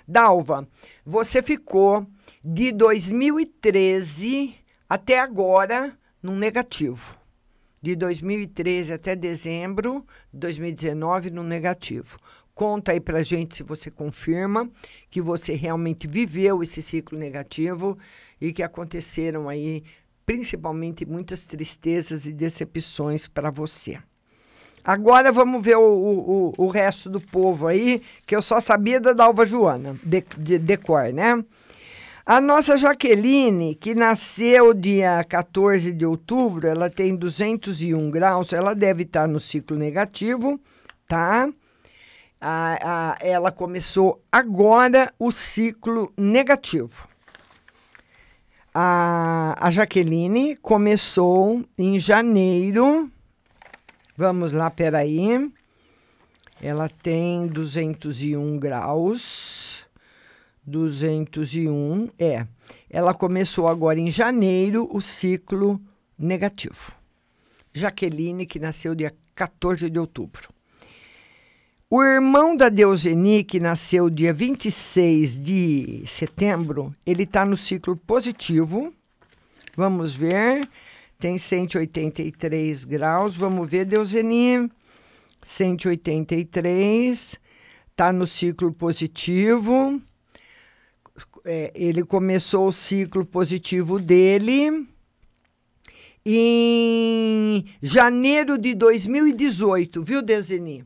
[0.07, 0.65] Dalva,
[1.05, 2.07] você ficou
[2.41, 4.55] de 2013
[4.87, 5.93] até agora
[6.23, 7.19] num negativo
[7.81, 12.17] de 2013 até dezembro de 2019 no negativo.
[12.53, 14.69] Conta aí pra gente se você confirma
[15.09, 17.97] que você realmente viveu esse ciclo negativo
[18.39, 19.83] e que aconteceram aí
[20.25, 23.97] principalmente muitas tristezas e decepções para você.
[24.83, 29.13] Agora vamos ver o, o, o, resto do povo aí, que eu só sabia da
[29.13, 31.43] Dalva Joana, de, de, de cor, né?
[32.25, 39.03] A nossa Jaqueline, que nasceu dia 14 de outubro, ela tem 201 graus, ela deve
[39.03, 40.59] estar no ciclo negativo,
[41.07, 41.49] tá?
[42.39, 47.07] A, a, ela começou agora o ciclo negativo.
[48.73, 53.11] A, a Jaqueline começou em janeiro.
[54.15, 55.51] Vamos lá, peraí.
[56.61, 59.70] Ela tem 201 graus.
[60.71, 62.47] 201, é.
[62.89, 65.79] Ela começou agora em janeiro o ciclo
[66.17, 66.93] negativo.
[67.73, 70.49] Jaqueline, que nasceu dia 14 de outubro.
[71.89, 78.93] O irmão da Deuseni, que nasceu dia 26 de setembro, ele está no ciclo positivo.
[79.75, 80.65] Vamos ver.
[81.19, 83.35] Tem 183 graus.
[83.35, 84.71] Vamos ver, Deuseni.
[85.43, 87.39] 183.
[87.89, 90.01] Está no ciclo positivo
[91.45, 94.87] é, ele começou o ciclo positivo dele
[96.25, 100.85] em janeiro de 2018, viu, Deseni?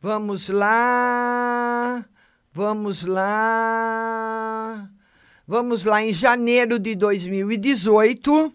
[0.00, 2.04] Vamos lá,
[2.52, 4.88] vamos lá,
[5.46, 8.54] vamos lá em janeiro de 2018,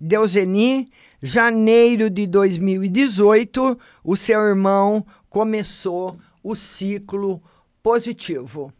[0.00, 0.90] Deuseni,
[1.22, 7.42] janeiro de 2018, o seu irmão começou o ciclo
[7.82, 8.72] positivo.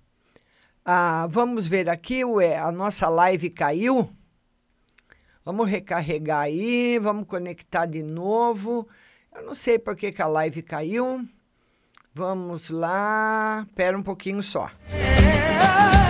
[0.89, 4.09] Ah, vamos ver aqui, ué, a nossa live caiu.
[5.45, 8.87] Vamos recarregar aí, vamos conectar de novo.
[9.35, 11.27] Eu não sei por que, que a live caiu.
[12.15, 13.67] Vamos lá.
[13.69, 14.71] Espera um pouquinho só.
[15.61, 16.06] a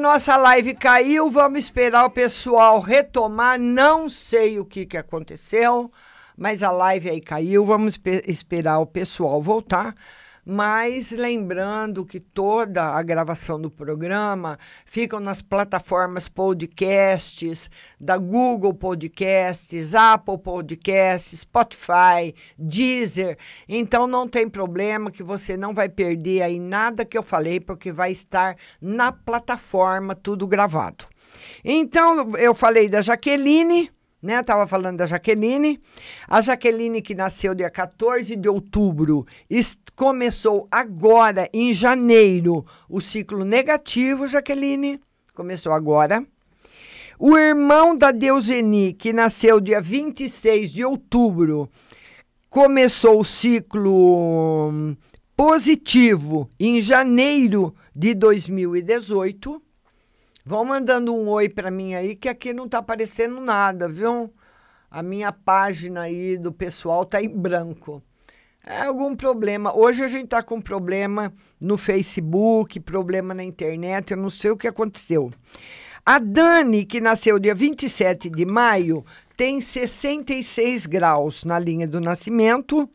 [0.00, 3.58] nossa live caiu, vamos esperar o pessoal retomar.
[3.60, 5.92] Não sei o que, que aconteceu,
[6.36, 7.64] mas a live aí caiu.
[7.64, 9.94] Vamos esperar o pessoal voltar.
[10.44, 17.70] Mas lembrando que toda a gravação do programa ficam nas plataformas podcasts
[18.00, 23.36] da Google Podcasts, Apple Podcasts, Spotify, Deezer.
[23.68, 27.92] Então não tem problema que você não vai perder aí nada que eu falei, porque
[27.92, 31.06] vai estar na plataforma tudo gravado.
[31.64, 33.90] Então eu falei da Jaqueline
[34.22, 34.36] né?
[34.36, 35.80] Eu estava falando da Jaqueline.
[36.28, 39.26] A Jaqueline, que nasceu dia 14 de outubro,
[39.96, 45.00] começou agora, em janeiro, o ciclo negativo, Jaqueline.
[45.34, 46.24] Começou agora.
[47.18, 51.68] O irmão da Deuseni, que nasceu dia 26 de outubro,
[52.48, 54.96] começou o ciclo hum,
[55.36, 59.62] positivo em janeiro de 2018.
[60.50, 64.34] Vão mandando um oi para mim aí, que aqui não tá aparecendo nada, viu?
[64.90, 68.02] A minha página aí do pessoal tá em branco.
[68.66, 69.72] É algum problema.
[69.72, 74.56] Hoje a gente tá com problema no Facebook, problema na internet, eu não sei o
[74.56, 75.30] que aconteceu.
[76.04, 79.04] A Dani, que nasceu dia 27 de maio,
[79.36, 82.90] tem 66 graus na linha do nascimento.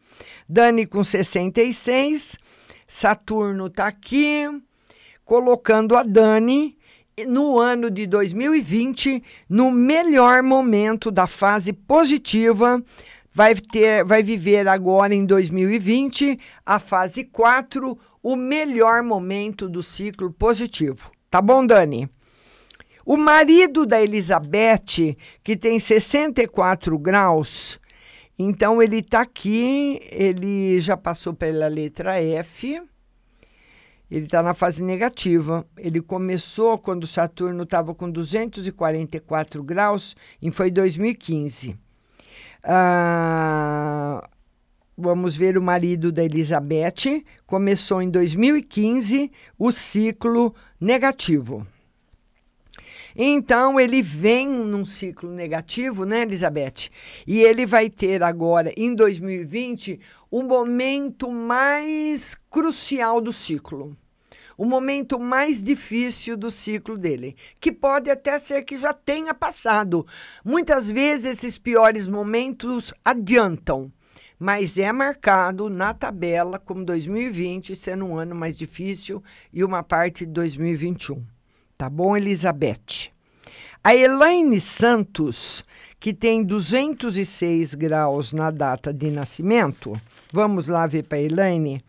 [0.49, 2.37] Dani com 66.
[2.85, 4.43] Saturno tá aqui,
[5.23, 6.74] colocando a Dani
[7.27, 12.83] no ano de 2020, no melhor momento da fase positiva,
[13.33, 20.31] vai ter, vai viver agora em 2020 a fase 4, o melhor momento do ciclo
[20.31, 21.11] positivo.
[21.29, 22.09] Tá bom, Dani?
[23.05, 27.79] O marido da Elizabeth, que tem 64 graus,
[28.37, 32.81] então ele está aqui, ele já passou pela letra F.
[34.09, 35.65] Ele está na fase negativa.
[35.77, 41.77] Ele começou quando Saturno estava com 244 graus e foi 2015.
[42.63, 44.27] Ah,
[44.97, 47.23] vamos ver o marido da Elizabeth.
[47.45, 51.65] Começou em 2015 o ciclo negativo.
[53.15, 56.89] Então ele vem num ciclo negativo, né, Elizabeth?
[57.25, 59.99] E ele vai ter agora, em 2020,
[60.29, 63.95] o um momento mais crucial do ciclo.
[64.57, 70.05] O momento mais difícil do ciclo dele, que pode até ser que já tenha passado.
[70.43, 73.91] Muitas vezes esses piores momentos adiantam,
[74.39, 80.25] mas é marcado na tabela como 2020 sendo um ano mais difícil e uma parte
[80.25, 81.34] de 2021.
[81.77, 83.11] Tá bom, Elizabeth?
[83.83, 85.65] A Elaine Santos,
[85.99, 89.91] que tem 206 graus na data de nascimento,
[90.31, 91.83] vamos lá ver para a Elaine.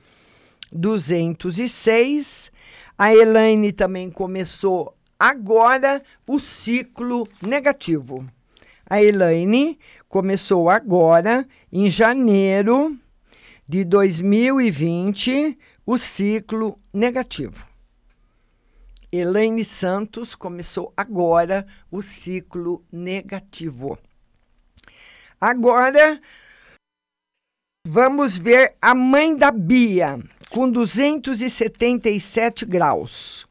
[0.73, 2.51] 206.
[2.99, 8.27] A Elaine também começou agora o ciclo negativo.
[8.91, 9.79] A Elaine
[10.09, 12.99] começou agora, em janeiro
[13.69, 15.57] de 2020,
[15.87, 17.76] o ciclo negativo.
[19.17, 23.99] Elaine Santos começou agora o ciclo negativo.
[25.41, 26.21] Agora
[27.87, 30.19] vamos ver a mãe da Bia
[30.51, 33.47] com 277 graus.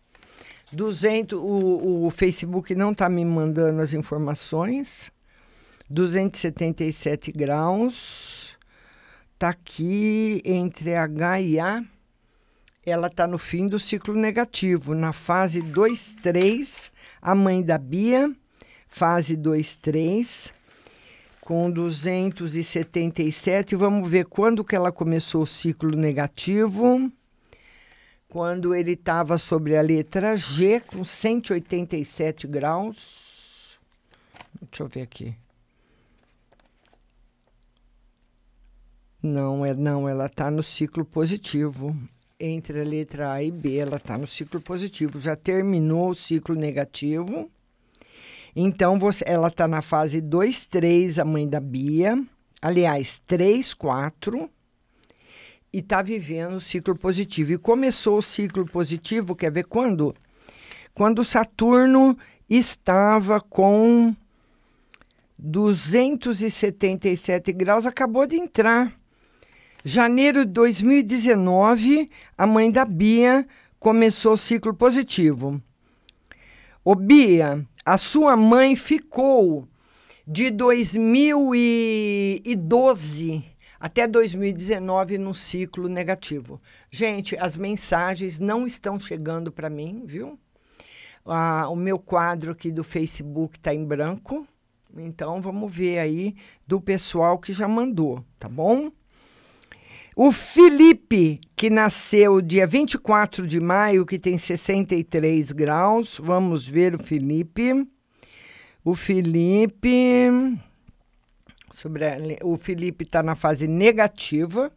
[0.72, 5.12] 200, o, o Facebook não está me mandando as informações.
[5.90, 8.58] 277 graus.
[9.34, 11.84] Está aqui entre H e A
[12.86, 18.32] ela está no fim do ciclo negativo, na fase 2, 3, a mãe da Bia,
[18.88, 20.54] fase 2, 3,
[21.42, 23.76] com 277.
[23.76, 27.12] Vamos ver quando que ela começou o ciclo negativo.
[28.30, 33.80] Quando ele estava sobre a letra G, com 187 graus.
[34.62, 35.36] Deixa eu ver aqui.
[39.24, 41.98] Não, é não, ela está no ciclo positivo
[42.40, 46.56] entre a letra A e B, ela está no ciclo positivo, já terminou o ciclo
[46.56, 47.50] negativo.
[48.56, 52.20] Então, você, ela está na fase 2, 3, a mãe da Bia.
[52.62, 54.50] Aliás, 3, 4.
[55.74, 57.52] E está vivendo o ciclo positivo.
[57.52, 60.16] E começou o ciclo positivo, quer ver quando?
[60.94, 62.18] Quando Saturno
[62.50, 64.16] estava com
[65.38, 68.98] 277 graus, acabou de entrar
[69.88, 73.48] Janeiro de 2019, a mãe da Bia
[73.80, 75.62] começou o ciclo positivo.
[76.84, 79.68] Ô Bia, a sua mãe ficou
[80.26, 83.46] de 2012
[83.80, 86.60] até 2019 no ciclo negativo.
[86.90, 90.40] Gente, as mensagens não estão chegando para mim, viu?
[91.24, 94.48] Ah, o meu quadro aqui do Facebook está em branco.
[94.98, 98.92] Então, vamos ver aí do pessoal que já mandou, tá bom?
[100.18, 106.22] O Felipe, que nasceu dia 24 de maio, que tem 63 graus.
[106.24, 107.86] Vamos ver o Felipe.
[108.82, 110.58] O Felipe.
[111.70, 114.72] Sobre a, o Felipe está na fase negativa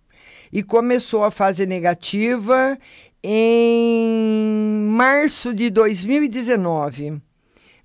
[0.53, 2.77] e começou a fase negativa
[3.23, 7.23] em março de 2019.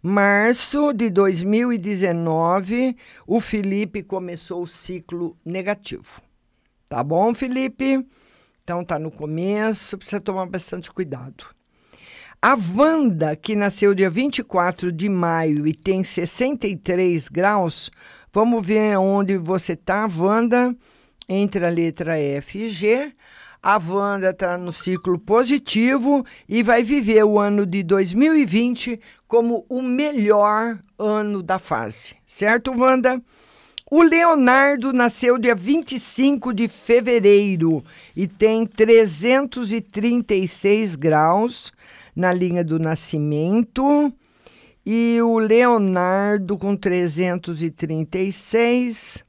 [0.02, 2.98] Março de 2019,
[3.28, 6.20] o Felipe começou o ciclo negativo.
[6.94, 8.06] Tá bom, Felipe?
[8.64, 11.44] Então tá no começo, precisa tomar bastante cuidado.
[12.40, 17.90] A Wanda, que nasceu dia 24 de maio e tem 63 graus,
[18.32, 20.72] vamos ver onde você tá, Wanda,
[21.28, 23.12] entre a letra F e G.
[23.60, 29.82] A Wanda está no ciclo positivo e vai viver o ano de 2020 como o
[29.82, 32.18] melhor ano da fase.
[32.28, 33.20] Certo, Wanda?
[33.92, 37.84] O Leonardo nasceu dia 25 de fevereiro
[38.16, 41.74] e tem 336 graus
[42.16, 44.14] na linha do nascimento.
[44.86, 49.24] E o Leonardo, com 336,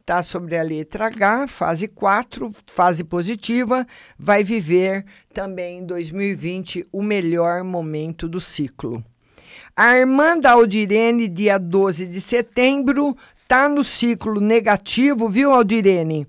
[0.00, 3.86] está sobre a letra H, fase 4, fase positiva,
[4.18, 9.04] vai viver também em 2020 o melhor momento do ciclo.
[9.76, 13.16] A irmã da Aldirene, dia 12 de setembro,
[13.48, 16.26] está no ciclo negativo, viu, Aldirene?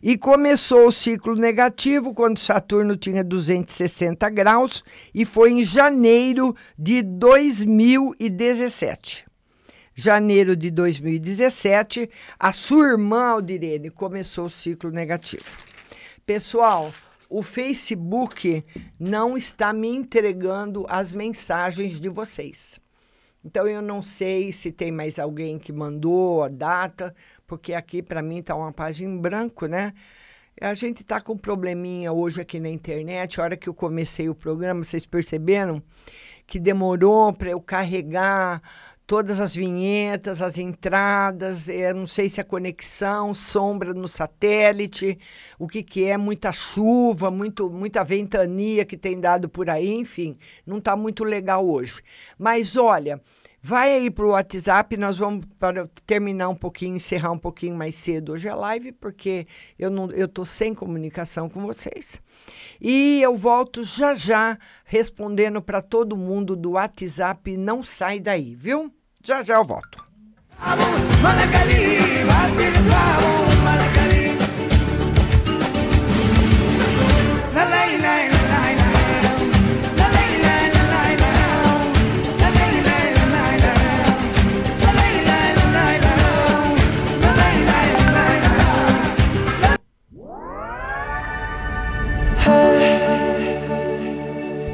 [0.00, 7.02] E começou o ciclo negativo quando Saturno tinha 260 graus e foi em janeiro de
[7.02, 9.26] 2017.
[9.96, 12.08] Janeiro de 2017,
[12.38, 15.42] a sua irmã Aldirene começou o ciclo negativo.
[16.24, 16.94] Pessoal,
[17.28, 18.64] o Facebook
[18.96, 22.78] não está me entregando as mensagens de vocês.
[23.44, 27.14] Então eu não sei se tem mais alguém que mandou a data,
[27.46, 29.94] porque aqui para mim está uma página em branco, né?
[30.60, 33.40] A gente está com um probleminha hoje aqui na internet.
[33.40, 35.82] A hora que eu comecei o programa, vocês perceberam
[36.46, 38.60] que demorou para eu carregar
[39.10, 45.18] todas as vinhetas, as entradas, eu não sei se a conexão, sombra no satélite,
[45.58, 50.38] o que, que é, muita chuva, muito, muita ventania que tem dado por aí, enfim,
[50.64, 52.00] não está muito legal hoje.
[52.38, 53.20] Mas olha,
[53.60, 57.96] vai aí para o WhatsApp, nós vamos para terminar um pouquinho, encerrar um pouquinho mais
[57.96, 59.44] cedo hoje a live, porque
[59.76, 62.22] eu não eu tô sem comunicação com vocês.
[62.80, 68.94] E eu volto já já respondendo para todo mundo do WhatsApp, não sai daí, viu?
[69.22, 70.02] Já já eu volto.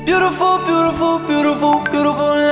[0.06, 2.45] Beautiful, beautiful, beautiful, beautiful angel.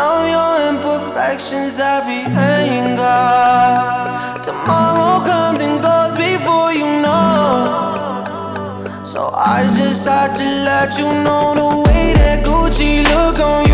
[0.00, 3.20] Love your imperfections, every anger.
[4.42, 7.28] Tomorrow comes and goes before you know.
[9.04, 13.69] So I just had to let you know the way that Gucci look on you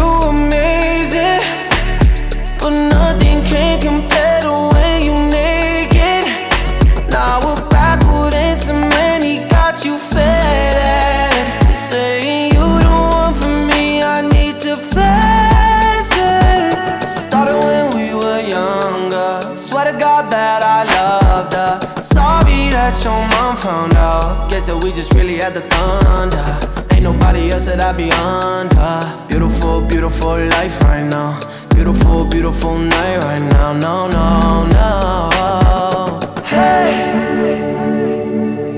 [24.66, 26.58] that we just really had the thunder.
[26.92, 29.28] Ain't nobody else that I be under.
[29.28, 31.38] Beautiful, beautiful life right now.
[31.70, 33.72] Beautiful, beautiful night right now.
[33.72, 36.18] No, no, no.
[36.42, 37.12] Hey.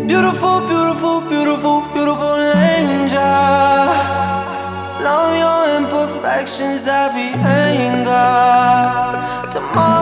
[0.06, 2.36] Beautiful, beautiful, beautiful, beautiful
[2.76, 3.88] angel.
[5.08, 7.32] Love your imperfections, every
[7.64, 8.28] anger.
[9.50, 9.97] Tomorrow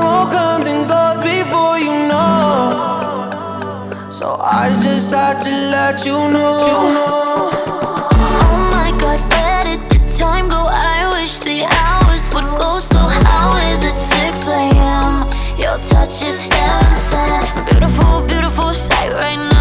[4.16, 6.56] So I just had to let you know.
[7.52, 9.20] Oh my god,
[9.60, 9.76] the
[10.16, 10.56] time go?
[10.70, 13.08] I wish the hours would go slow.
[13.28, 15.28] How is it 6 a.m.?
[15.58, 17.44] Your touch is heaven sent.
[17.68, 19.55] Beautiful, beautiful sight right now.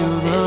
[0.00, 0.37] You beautiful.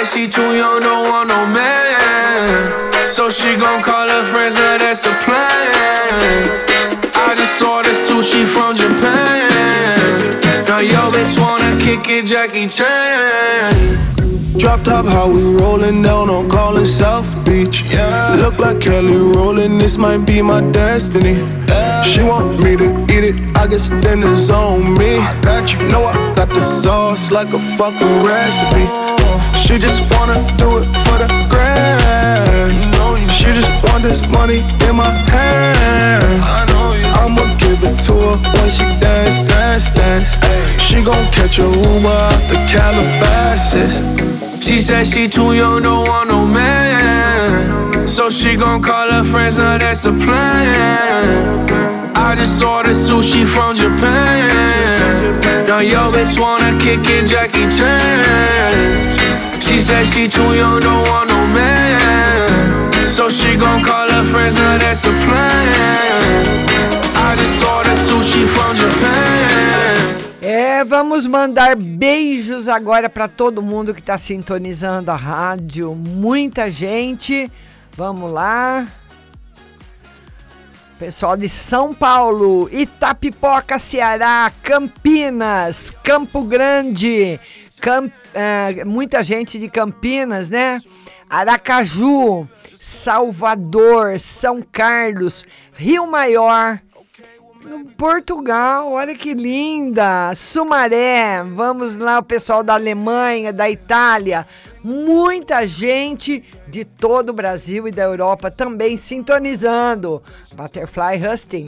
[0.00, 3.06] She she too young, don't want no man.
[3.06, 6.66] So she gon' call her friends, now that's a plan.
[7.14, 10.40] I just ordered sushi from Japan.
[10.66, 13.98] Now yo bitch wanna kick it, Jackie Chan.
[14.56, 17.82] Drop top, how we rollin' down on callin' South Beach.
[17.82, 18.36] Yeah.
[18.36, 21.36] Look like Kelly rollin', this might be my destiny.
[22.10, 25.18] She want me to eat it, I guess then it's on me.
[25.18, 28.84] I got you, know I got the sauce like a fucking recipe.
[29.56, 33.30] She just wanna do it for the grand.
[33.30, 34.58] She just want this money
[34.88, 36.42] in my hand.
[37.14, 40.36] I'ma give it to her when she dance, dance, dance.
[40.82, 44.02] She gon' catch a Uber out the Calabasas.
[44.60, 48.08] She said she too young, don't want no man.
[48.08, 51.99] So she gon' call her friends, now that's a plan.
[52.30, 55.40] I just ordered sushi from Japan.
[55.66, 59.60] Now yo bitch wanna kick it, Jackie Chan.
[59.60, 63.08] She said she too young, don't want no man.
[63.08, 66.68] So she gon' call her friends, now that's a plan.
[67.16, 70.40] I just ordered sushi from Japan.
[70.40, 75.96] É, vamos mandar beijos agora para todo mundo que está sintonizando a rádio.
[75.96, 77.50] Muita gente.
[77.96, 78.86] Vamos lá.
[81.00, 87.40] Pessoal de São Paulo, Itapipoca, Ceará, Campinas, Campo Grande,
[87.80, 90.78] Camp, é, muita gente de Campinas, né?
[91.26, 92.46] Aracaju,
[92.78, 96.78] Salvador, São Carlos, Rio Maior,
[97.96, 100.32] Portugal, olha que linda!
[100.34, 104.46] Sumaré, vamos lá, o pessoal da Alemanha, da Itália,
[104.82, 110.22] muita gente de todo o Brasil e da Europa também sintonizando.
[110.54, 111.66] Butterfly Husting.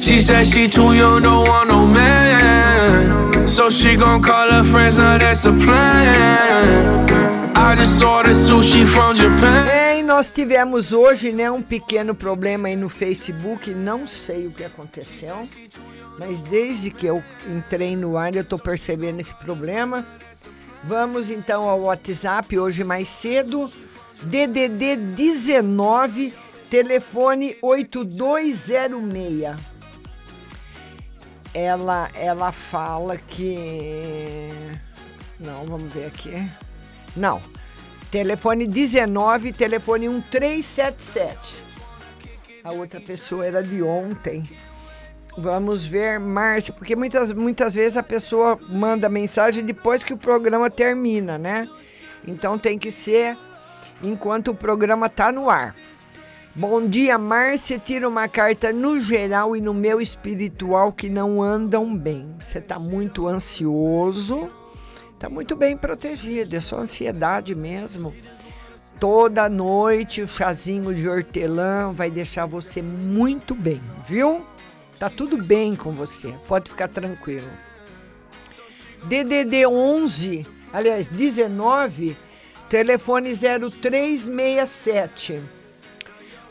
[0.00, 3.46] She said she too young, don't want no man.
[3.46, 7.09] So she gon' call her friends, now that's a plan.
[9.70, 14.50] É, e nós tivemos hoje, né, um pequeno problema aí no Facebook, não sei o
[14.50, 15.46] que aconteceu,
[16.18, 20.04] mas desde que eu entrei no ar eu tô percebendo esse problema.
[20.82, 23.70] Vamos então ao WhatsApp hoje mais cedo,
[24.20, 26.34] DDD 19,
[26.68, 29.56] telefone 8206.
[31.54, 34.48] Ela ela fala que
[35.38, 36.50] não, vamos ver aqui.
[37.16, 37.40] Não.
[38.10, 41.64] Telefone 19, telefone 1377.
[42.64, 44.48] A outra pessoa era de ontem.
[45.38, 50.68] Vamos ver, Márcia, porque muitas, muitas vezes a pessoa manda mensagem depois que o programa
[50.68, 51.68] termina, né?
[52.26, 53.38] Então tem que ser
[54.02, 55.74] enquanto o programa tá no ar.
[56.52, 57.78] Bom dia, Márcia.
[57.78, 62.34] Tira uma carta no geral e no meu espiritual que não andam bem.
[62.40, 64.50] Você tá muito ansioso
[65.20, 68.14] Tá muito bem protegido, é só ansiedade mesmo.
[68.98, 74.42] Toda noite o chazinho de hortelã vai deixar você muito bem, viu?
[74.98, 77.50] Tá tudo bem com você, pode ficar tranquilo.
[79.04, 82.16] DDD 11, aliás, 19,
[82.66, 85.42] telefone 0367.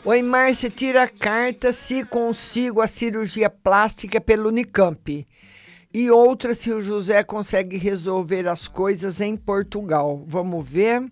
[0.04, 5.26] Oi, Márcia, tira a carta se consigo a cirurgia plástica pelo Unicamp.
[5.92, 10.22] E outra se o José consegue resolver as coisas em Portugal.
[10.26, 11.04] Vamos ver.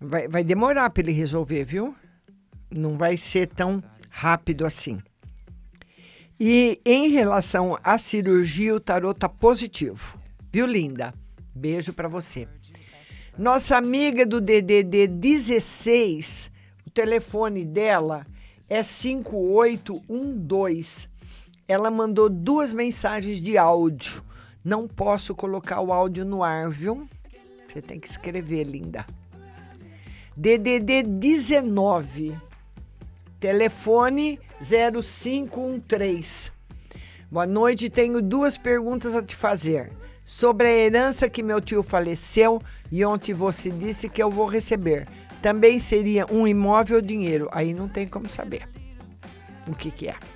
[0.00, 1.94] Vai, vai demorar para ele resolver, viu?
[2.74, 4.98] Não vai ser tão rápido assim.
[6.40, 10.18] E em relação à cirurgia, o tarô tá positivo.
[10.50, 11.14] Viu, linda?
[11.54, 12.48] Beijo para você.
[13.38, 16.50] Nossa amiga do DDD 16,
[16.86, 18.26] o telefone dela
[18.68, 21.11] é 5812.
[21.72, 24.22] Ela mandou duas mensagens de áudio.
[24.62, 27.08] Não posso colocar o áudio no ar, viu?
[27.66, 29.06] Você tem que escrever, linda.
[30.36, 32.38] DDD 19.
[33.40, 36.52] Telefone 0513.
[37.30, 39.90] Boa noite, tenho duas perguntas a te fazer.
[40.26, 42.60] Sobre a herança que meu tio faleceu
[42.90, 45.08] e ontem você disse que eu vou receber.
[45.40, 47.48] Também seria um imóvel ou dinheiro?
[47.50, 48.68] Aí não tem como saber
[49.66, 50.31] o que, que é.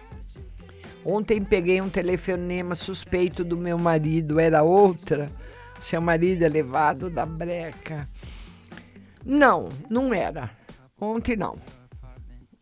[1.09, 5.31] Ontem peguei um telefonema suspeito do meu marido, era outra.
[5.81, 8.09] Seu marido é levado da breca.
[9.25, 10.51] Não, não era.
[11.01, 11.59] Ontem não.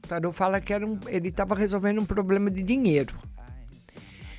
[0.02, 3.14] O tarô fala que era um, ele estava resolvendo um problema de dinheiro.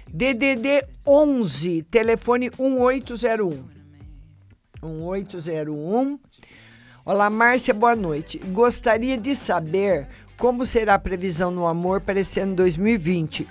[0.08, 3.68] DDD 11, telefone 1801.
[4.84, 6.20] 1801.
[7.04, 8.38] Olá, Márcia, boa noite.
[8.38, 10.08] Gostaria de saber
[10.38, 13.48] como será a previsão no amor para esse ano 2020.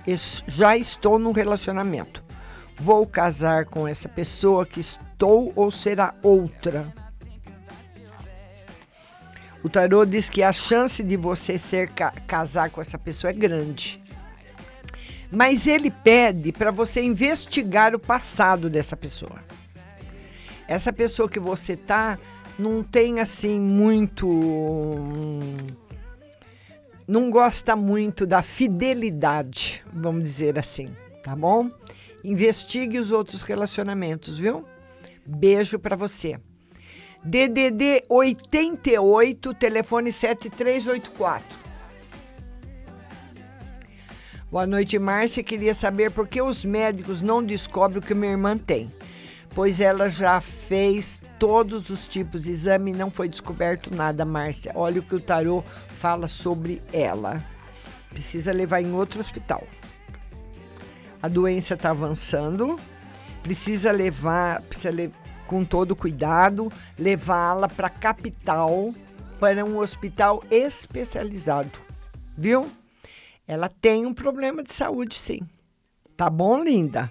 [0.46, 2.22] Já estou num relacionamento.
[2.76, 6.92] Vou casar com essa pessoa que estou ou será outra?
[9.62, 13.34] O tarô diz que a chance de você ser ca casar com essa pessoa é
[13.34, 13.98] grande.
[15.30, 19.42] Mas ele pede para você investigar o passado dessa pessoa.
[20.68, 22.18] Essa pessoa que você tá
[22.58, 24.28] não tem assim muito
[27.06, 30.88] não gosta muito da fidelidade, vamos dizer assim,
[31.22, 31.70] tá bom?
[32.22, 34.64] Investigue os outros relacionamentos, viu?
[35.26, 36.38] Beijo para você.
[37.22, 41.64] DDD 88, telefone 7384.
[44.50, 45.42] Boa noite, Márcia.
[45.42, 48.90] Queria saber por que os médicos não descobrem o que minha irmã tem.
[49.54, 54.72] Pois ela já fez todos os tipos de exame e não foi descoberto nada, Márcia.
[54.74, 55.64] Olha o que o tarô
[56.04, 57.42] fala sobre ela.
[58.10, 59.66] Precisa levar em outro hospital.
[61.22, 62.78] A doença está avançando.
[63.42, 68.94] Precisa levar, precisa levar com todo cuidado, levá-la para a capital,
[69.40, 71.78] para um hospital especializado,
[72.36, 72.70] viu?
[73.46, 75.40] Ela tem um problema de saúde, sim.
[76.16, 77.10] Tá bom, linda?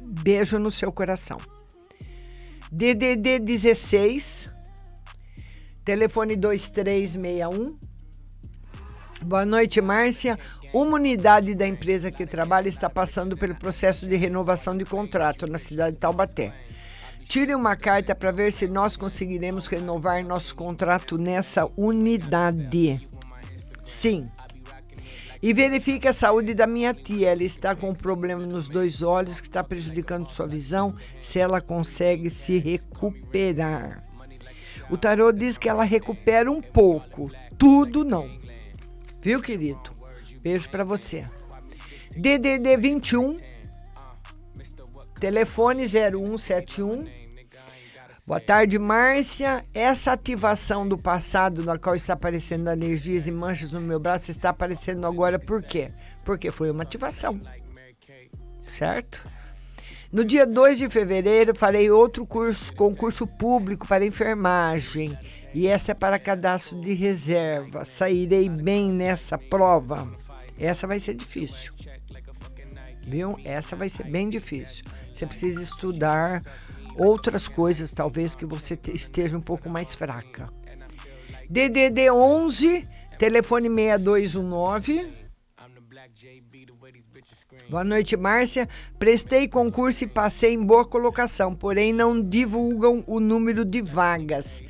[0.00, 1.38] Beijo no seu coração.
[2.70, 4.50] DDD 16,
[5.84, 7.87] telefone 2361.
[9.24, 10.38] Boa noite, Márcia.
[10.72, 15.58] Uma unidade da empresa que trabalha está passando pelo processo de renovação de contrato na
[15.58, 16.54] cidade de Taubaté.
[17.24, 23.08] Tire uma carta para ver se nós conseguiremos renovar nosso contrato nessa unidade.
[23.84, 24.30] Sim.
[25.42, 27.30] E verifique a saúde da minha tia.
[27.30, 30.94] Ela está com um problema nos dois olhos que está prejudicando sua visão.
[31.18, 34.02] Se ela consegue se recuperar.
[34.88, 38.37] O tarô diz que ela recupera um pouco, tudo não.
[39.20, 39.92] Viu, querido?
[40.40, 41.26] Beijo para você.
[42.16, 43.38] DDD 21
[45.20, 47.18] telefone 0171
[48.28, 49.62] Boa tarde, Márcia.
[49.72, 54.50] Essa ativação do passado, na qual está aparecendo energias e manchas no meu braço, está
[54.50, 55.90] aparecendo agora por quê?
[56.26, 57.40] Porque foi uma ativação.
[58.68, 59.24] Certo?
[60.12, 65.18] No dia 2 de fevereiro, farei outro curso, concurso público para enfermagem.
[65.54, 67.84] E essa é para cadastro de reserva.
[67.84, 70.10] Sairei bem nessa prova.
[70.58, 71.72] Essa vai ser difícil.
[73.06, 73.36] Viu?
[73.44, 74.84] Essa vai ser bem difícil.
[75.12, 76.42] Você precisa estudar
[76.96, 80.52] outras coisas, talvez que você esteja um pouco mais fraca.
[81.48, 82.86] DDD 11,
[83.18, 85.28] telefone 6219.
[87.70, 88.68] Boa noite, Márcia.
[88.98, 94.62] Prestei concurso e passei em boa colocação, porém não divulgam o número de vagas.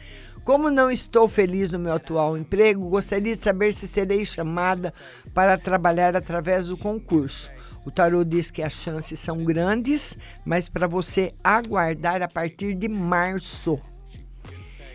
[0.49, 4.95] Como não estou feliz no meu atual emprego, gostaria de saber se serei chamada
[5.35, 7.51] para trabalhar através do concurso.
[7.85, 12.89] O tarô diz que as chances são grandes, mas para você aguardar a partir de
[12.89, 13.79] março.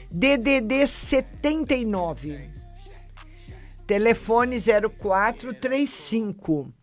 [0.09, 2.49] DDD 79.
[3.85, 6.73] Telefone 0435.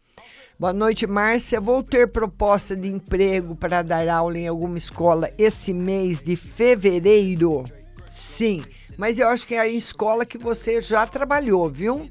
[0.56, 1.60] Boa noite, Márcia.
[1.60, 7.64] Vou ter proposta de emprego para dar aula em alguma escola esse mês de fevereiro?
[8.11, 8.62] Sim,
[8.98, 12.11] mas eu acho que é a escola que você já trabalhou, viu?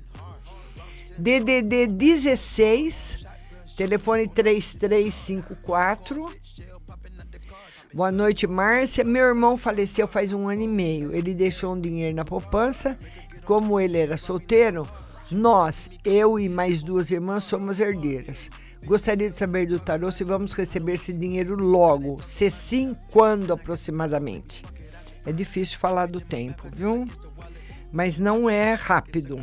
[1.18, 3.26] DDD 16,
[3.76, 6.34] telefone 3354.
[7.94, 9.04] Boa noite, Márcia.
[9.04, 11.14] Meu irmão faleceu faz um ano e meio.
[11.14, 12.98] Ele deixou um dinheiro na poupança.
[13.44, 14.88] Como ele era solteiro,
[15.30, 18.50] nós, eu e mais duas irmãs, somos herdeiras.
[18.86, 22.24] Gostaria de saber do tarô se vamos receber esse dinheiro logo.
[22.24, 24.64] Se sim, quando aproximadamente?
[25.26, 27.08] É difícil falar do tempo, viu?
[27.92, 29.40] Mas não é rápido.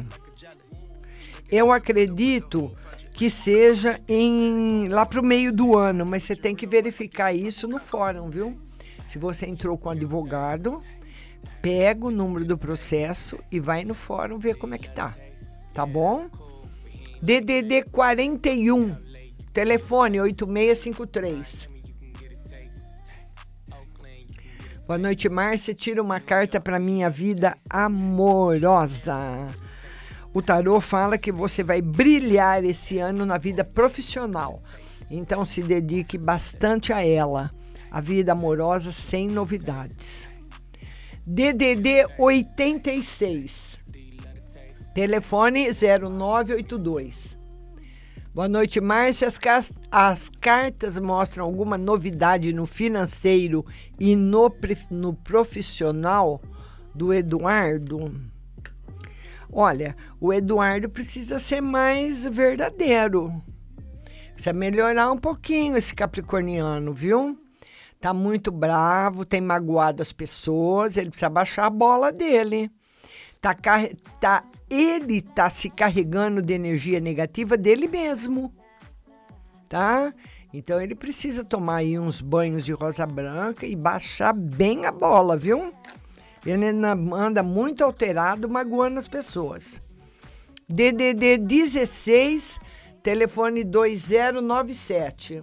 [1.50, 2.74] Eu acredito
[3.12, 7.66] que seja em lá para o meio do ano, mas você tem que verificar isso
[7.66, 8.58] no fórum, viu?
[9.06, 10.82] Se você entrou com advogado,
[11.62, 15.16] pega o número do processo e vai no fórum ver como é que tá.
[15.72, 16.28] Tá bom?
[17.22, 18.96] DDD 41,
[19.52, 21.75] telefone 8653.
[24.86, 25.74] Boa noite, Márcia.
[25.74, 29.16] Tira uma carta para minha vida amorosa.
[30.32, 34.62] O tarô fala que você vai brilhar esse ano na vida profissional.
[35.10, 37.50] Então se dedique bastante a ela.
[37.90, 40.28] A vida amorosa sem novidades.
[41.26, 43.80] DDD 86.
[44.94, 47.35] Telefone 0982.
[48.36, 49.28] Boa noite, Márcia.
[49.28, 53.64] As, as, cartas mostram alguma novidade no financeiro
[53.98, 54.54] e no,
[54.90, 56.42] no profissional
[56.94, 58.12] do Eduardo?
[59.50, 63.42] Olha, o Eduardo precisa ser mais verdadeiro.
[64.34, 67.40] Precisa melhorar um pouquinho esse capricorniano, viu?
[67.98, 72.70] Tá muito bravo, tem magoado as pessoas, ele precisa baixar a bola dele.
[73.40, 73.56] Tá,
[74.20, 78.52] tá, ele tá se carregando de energia negativa dele mesmo.
[79.68, 80.12] Tá?
[80.52, 85.36] Então ele precisa tomar aí uns banhos de rosa branca e baixar bem a bola,
[85.36, 85.72] viu?
[86.44, 89.82] Ele anda muito alterado, magoando as pessoas.
[90.68, 92.60] DDD 16,
[93.02, 95.42] telefone 2097.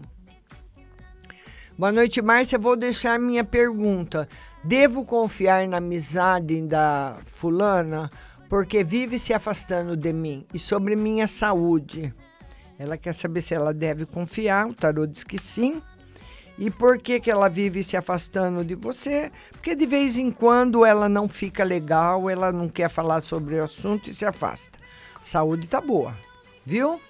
[1.77, 2.59] Boa noite, Márcia.
[2.59, 4.27] Vou deixar minha pergunta.
[4.63, 8.09] Devo confiar na amizade da fulana
[8.53, 12.13] porque vive se afastando de mim e sobre minha saúde?
[12.77, 14.67] Ela quer saber se ela deve confiar.
[14.67, 15.81] O tarô diz que sim.
[16.59, 19.31] E por que, que ela vive se afastando de você?
[19.53, 23.63] Porque de vez em quando ela não fica legal, ela não quer falar sobre o
[23.63, 24.77] assunto e se afasta.
[25.19, 26.15] Saúde tá boa,
[26.63, 27.01] viu?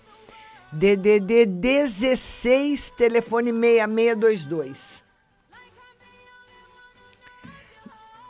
[0.71, 5.02] DDD 16, telefone 6622.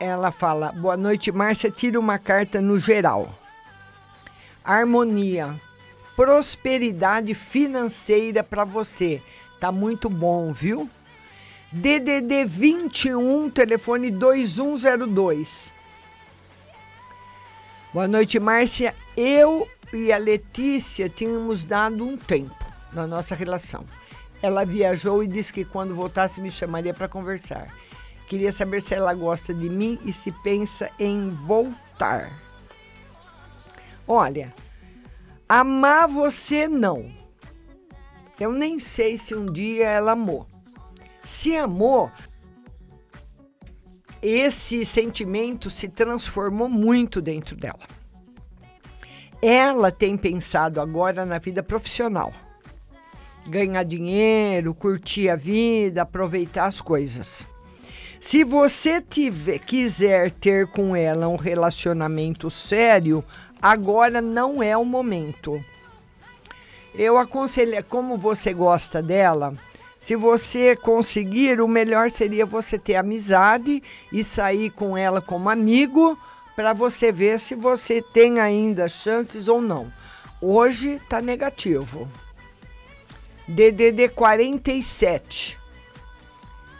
[0.04, 1.70] Ela fala: Boa noite, Márcia.
[1.70, 3.32] Tira uma carta no geral.
[4.62, 5.58] Harmonia,
[6.14, 9.22] prosperidade financeira para você.
[9.58, 10.90] Tá muito bom, viu?
[11.72, 15.72] DDD 21, telefone 2102.
[17.92, 18.94] Boa noite, Márcia.
[19.16, 23.86] Eu e a Letícia tínhamos dado um tempo na nossa relação.
[24.42, 27.83] Ela viajou e disse que quando voltasse me chamaria para conversar.
[28.28, 32.32] Queria saber se ela gosta de mim e se pensa em voltar.
[34.06, 34.52] Olha,
[35.48, 37.10] amar você não.
[38.38, 40.46] Eu nem sei se um dia ela amou.
[41.24, 42.10] Se amou,
[44.20, 47.86] esse sentimento se transformou muito dentro dela.
[49.40, 52.32] Ela tem pensado agora na vida profissional.
[53.46, 57.46] Ganhar dinheiro, curtir a vida, aproveitar as coisas.
[58.26, 63.22] Se você tiver, quiser ter com ela um relacionamento sério,
[63.60, 65.62] agora não é o momento.
[66.94, 69.52] Eu aconselho, como você gosta dela,
[69.98, 76.18] se você conseguir, o melhor seria você ter amizade e sair com ela como amigo
[76.56, 79.92] para você ver se você tem ainda chances ou não.
[80.40, 82.08] Hoje tá negativo.
[83.46, 85.58] DDD 47.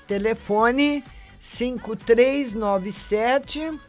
[0.07, 1.05] Telefone
[1.45, 3.81] 5397.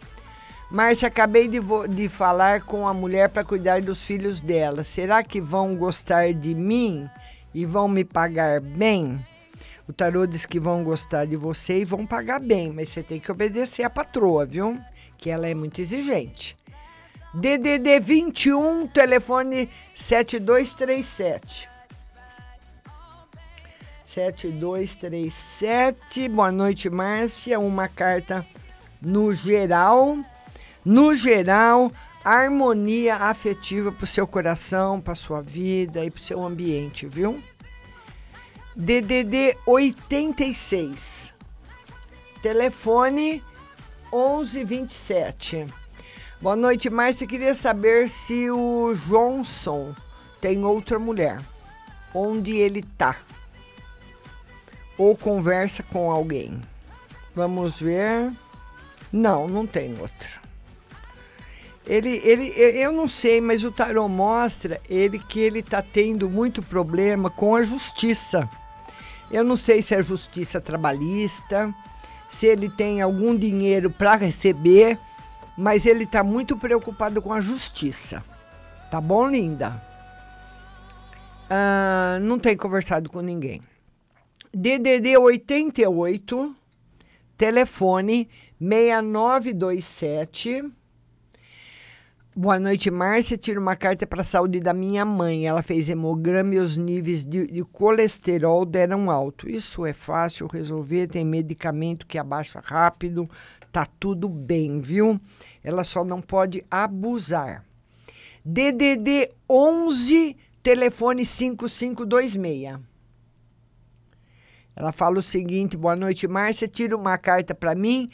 [0.70, 1.60] Márcia, acabei de,
[1.90, 4.84] de falar com a mulher para cuidar dos filhos dela.
[4.84, 7.08] Será que vão gostar de mim?
[7.56, 9.26] e vão me pagar bem,
[9.88, 13.18] o tarô diz que vão gostar de você e vão pagar bem, mas você tem
[13.18, 14.78] que obedecer a patroa, viu?
[15.18, 16.58] Que ela é muito exigente.
[17.34, 21.70] DDD 21, telefone 7237.
[24.16, 26.30] 7237.
[26.30, 27.60] Boa noite, Márcia.
[27.60, 28.48] Uma carta
[29.02, 30.18] no geral.
[30.86, 31.92] No geral,
[32.24, 37.44] harmonia afetiva para o seu coração, para sua vida e para o seu ambiente, viu?
[38.74, 41.34] DDD 86.
[42.42, 43.44] Telefone
[44.14, 45.66] 1127.
[46.40, 47.28] Boa noite, Márcia.
[47.28, 49.94] Queria saber se o Johnson
[50.40, 51.42] tem outra mulher.
[52.14, 53.18] Onde ele tá?
[54.98, 56.62] Ou conversa com alguém.
[57.36, 58.32] Vamos ver.
[59.12, 60.46] Não, não tem outra.
[61.86, 66.64] Ele, ele, eu não sei, mas o tarô mostra ele que ele está tendo muito
[66.64, 68.50] problema com a justiça.
[69.32, 71.74] Eu não sei se é justiça trabalhista,
[72.28, 74.98] se ele tem algum dinheiro para receber,
[75.58, 78.24] mas ele está muito preocupado com a justiça.
[78.90, 79.82] Tá bom, linda?
[81.50, 83.62] Ah, não tem conversado com ninguém.
[84.58, 86.56] DDD 88,
[87.38, 90.64] telefone 6927.
[92.34, 93.38] Boa noite, Márcia.
[93.38, 95.46] Tiro uma carta para a saúde da minha mãe.
[95.46, 99.50] Ela fez hemograma e os níveis de, de, colesterol deram alto.
[99.50, 103.30] Isso é fácil resolver, tem medicamento que abaixa rápido,
[103.74, 105.20] tá tudo bem, viu?
[105.62, 107.66] Ela só não pode abusar.
[108.46, 112.95] DDD 11, telefone 5526.
[114.76, 116.68] Ela fala o seguinte: boa noite, Márcia.
[116.68, 118.10] Tira uma carta para mim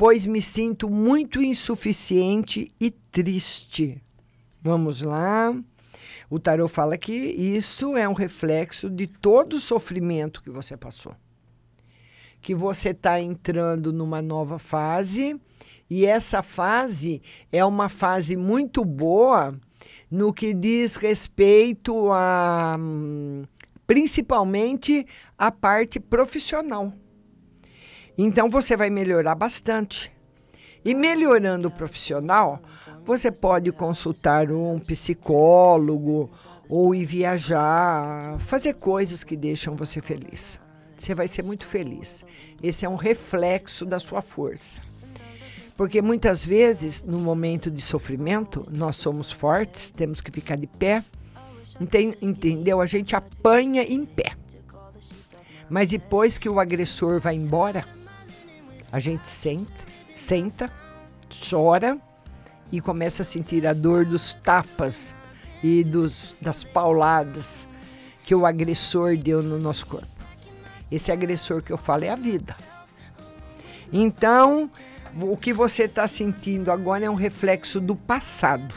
[0.00, 4.02] pois me sinto muito insuficiente e triste.
[4.62, 5.54] Vamos lá.
[6.30, 11.14] O tarô fala que isso é um reflexo de todo o sofrimento que você passou.
[12.40, 15.38] Que você está entrando numa nova fase,
[15.90, 17.20] e essa fase
[17.52, 19.54] é uma fase muito boa
[20.10, 22.78] no que diz respeito a
[23.90, 25.04] principalmente
[25.36, 26.92] a parte profissional.
[28.16, 30.12] Então você vai melhorar bastante.
[30.84, 32.62] E melhorando o profissional,
[33.02, 36.30] você pode consultar um psicólogo
[36.68, 40.60] ou ir viajar, fazer coisas que deixam você feliz.
[40.96, 42.24] Você vai ser muito feliz.
[42.62, 44.80] Esse é um reflexo da sua força.
[45.76, 51.02] Porque muitas vezes, no momento de sofrimento, nós somos fortes, temos que ficar de pé.
[51.80, 52.80] Entendeu?
[52.80, 54.36] A gente apanha em pé.
[55.68, 57.86] Mas depois que o agressor vai embora,
[58.92, 60.70] a gente senta, senta,
[61.48, 61.96] chora
[62.72, 65.14] e começa a sentir a dor dos tapas
[65.62, 67.68] e dos, das pauladas
[68.24, 70.08] que o agressor deu no nosso corpo.
[70.90, 72.56] Esse agressor que eu falo é a vida.
[73.92, 74.70] Então,
[75.20, 78.74] o que você está sentindo agora é um reflexo do passado,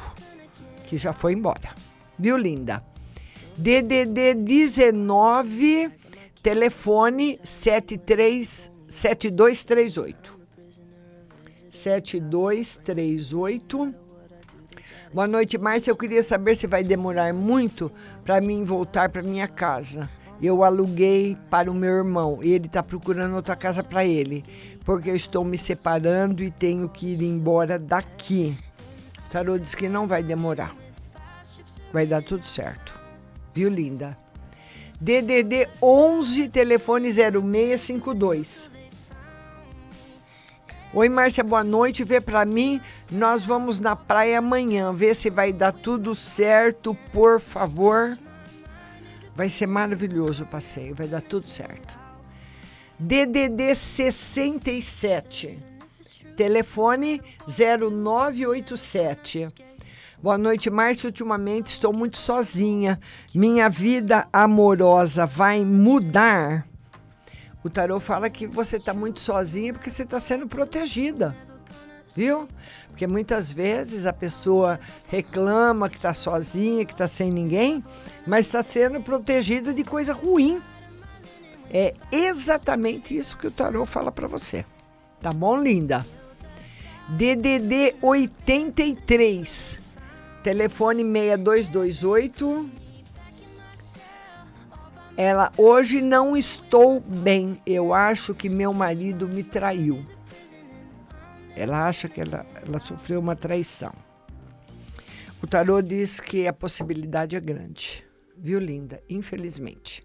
[0.85, 1.69] que já foi embora.
[2.17, 2.83] Viu, linda?
[3.57, 5.91] DDD 19,
[6.41, 10.39] telefone 73 7238.
[11.71, 13.93] 7238.
[15.13, 15.91] Boa noite, Márcia.
[15.91, 17.91] Eu queria saber se vai demorar muito
[18.23, 20.09] para mim voltar para minha casa.
[20.41, 24.43] Eu aluguei para o meu irmão e ele está procurando outra casa para ele,
[24.83, 28.57] porque eu estou me separando e tenho que ir embora daqui.
[29.19, 30.75] O tarô diz que não vai demorar.
[31.93, 33.02] Vai dar tudo certo.
[33.53, 34.17] Viu, linda?
[34.99, 38.69] DDD 11, telefone 0652.
[40.93, 42.03] Oi, Márcia, boa noite.
[42.03, 42.79] Vê para mim,
[43.11, 44.93] nós vamos na praia amanhã.
[44.93, 48.17] Vê se vai dar tudo certo, por favor.
[49.35, 51.99] Vai ser maravilhoso o passeio, vai dar tudo certo.
[52.99, 55.59] DDD 67.
[56.37, 59.47] Telefone 0987.
[60.23, 61.09] Boa noite, Márcia.
[61.09, 62.97] Ultimamente estou muito sozinha.
[63.35, 66.65] Minha vida amorosa vai mudar?
[67.61, 71.35] O tarô fala que você está muito sozinha porque você está sendo protegida.
[72.15, 72.47] Viu?
[72.87, 74.79] Porque muitas vezes a pessoa
[75.09, 77.83] reclama que está sozinha, que está sem ninguém,
[78.25, 80.61] mas está sendo protegida de coisa ruim.
[81.69, 84.65] É exatamente isso que o tarô fala para você.
[85.19, 86.07] Tá bom, linda?
[87.09, 89.82] DDD 83,
[90.43, 92.83] telefone 6228
[95.15, 97.61] ela, hoje não estou bem.
[97.67, 100.03] Eu acho que meu marido me traiu.
[101.55, 103.93] Ela acha que ela, ela sofreu uma traição.
[105.41, 108.03] O tarô diz que a possibilidade é grande.
[108.35, 109.03] Viu, linda?
[109.07, 110.03] Infelizmente.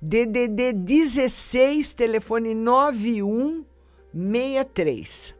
[0.00, 5.34] DDD 16, telefone 9163.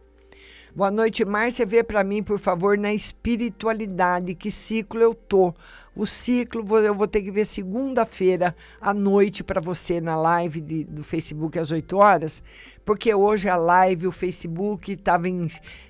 [0.78, 1.66] Boa noite, Márcia.
[1.66, 4.32] Vê para mim, por favor, na espiritualidade.
[4.36, 5.52] Que ciclo eu tô?
[5.92, 10.84] O ciclo eu vou ter que ver segunda-feira à noite para você na live de,
[10.84, 12.44] do Facebook às 8 horas,
[12.84, 15.26] porque hoje a live, o Facebook estava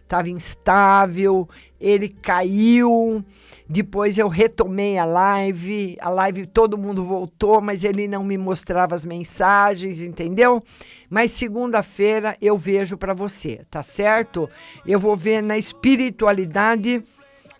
[0.09, 1.47] tava instável,
[1.81, 3.25] ele caiu.
[3.69, 8.95] Depois eu retomei a live, a live todo mundo voltou, mas ele não me mostrava
[8.95, 10.63] as mensagens, entendeu?
[11.09, 14.49] Mas segunda-feira eu vejo para você, tá certo?
[14.87, 17.03] Eu vou ver na espiritualidade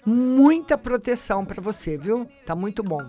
[0.05, 2.27] muita proteção para você, viu?
[2.47, 3.03] Tá muito bom.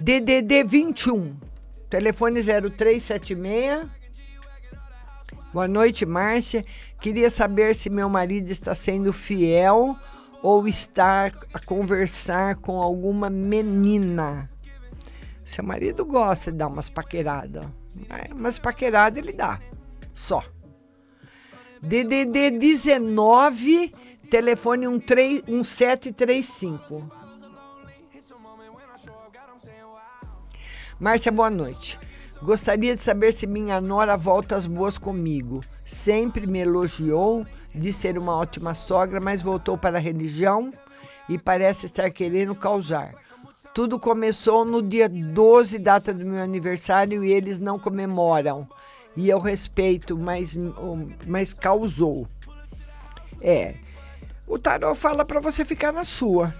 [0.00, 1.36] DDD 21,
[1.88, 3.95] telefone 0376
[5.52, 6.64] Boa noite, Márcia.
[7.00, 9.96] Queria saber se meu marido está sendo fiel
[10.42, 14.50] ou está a conversar com alguma menina.
[15.44, 17.64] Seu marido gosta de dar umas paqueradas.
[18.32, 19.60] Umas paqueradas ele dá.
[20.12, 20.42] Só.
[21.80, 23.94] DDD 19,
[24.28, 27.08] telefone 1735.
[30.98, 32.00] Márcia, boa noite.
[32.42, 35.62] Gostaria de saber se minha nora volta às boas comigo.
[35.84, 40.72] Sempre me elogiou de ser uma ótima sogra, mas voltou para a religião
[41.28, 43.14] e parece estar querendo causar.
[43.74, 48.68] Tudo começou no dia 12, data do meu aniversário, e eles não comemoram.
[49.16, 50.56] E eu respeito, mas,
[51.26, 52.28] mas causou.
[53.40, 53.74] É.
[54.46, 56.54] O tarot fala para você ficar na sua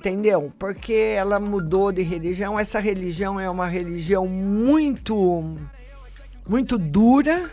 [0.00, 0.50] entendeu?
[0.58, 2.58] Porque ela mudou de religião.
[2.58, 5.58] Essa religião é uma religião muito,
[6.48, 7.50] muito dura,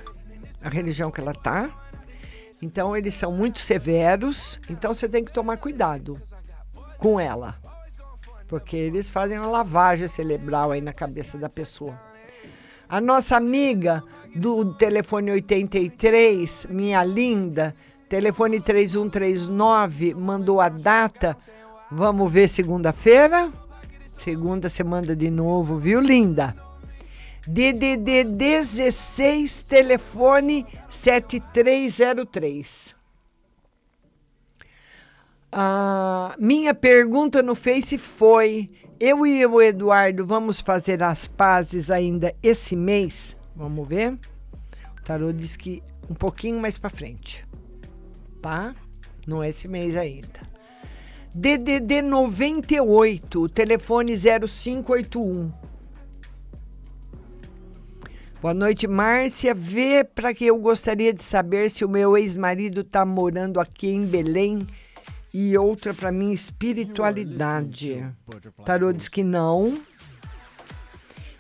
[0.64, 1.69] a religião que ela tá.
[2.61, 4.60] Então eles são muito severos.
[4.69, 6.22] Então você tem que tomar cuidado
[6.98, 7.60] com ela,
[8.48, 11.99] porque eles fazem uma lavagem cerebral aí na cabeça da pessoa.
[12.88, 14.02] A nossa amiga
[14.34, 17.76] do telefone 83, minha linda,
[18.07, 21.38] telefone 3139, mandou a data
[21.89, 23.51] Vamos ver segunda-feira?
[24.18, 26.53] Segunda manda de novo, viu, linda?
[27.47, 32.93] DDD 16, telefone 7303.
[35.49, 38.69] Ah, minha pergunta no Face foi:
[38.99, 43.34] eu e o Eduardo vamos fazer as pazes ainda esse mês?
[43.55, 44.11] Vamos ver.
[44.11, 47.47] O tarô diz que um pouquinho mais para frente,
[48.41, 48.73] tá?
[49.26, 50.56] Não é esse mês ainda.
[51.39, 55.51] DDD 98, telefone 0581.
[58.41, 59.53] Boa noite, Márcia.
[59.53, 64.03] Vê para que eu gostaria de saber se o meu ex-marido está morando aqui em
[64.07, 64.65] Belém
[65.31, 68.03] e outra para mim espiritualidade.
[68.65, 69.80] Tarô diz que não.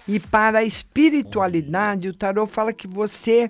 [0.07, 3.49] E para a espiritualidade, o tarô fala que você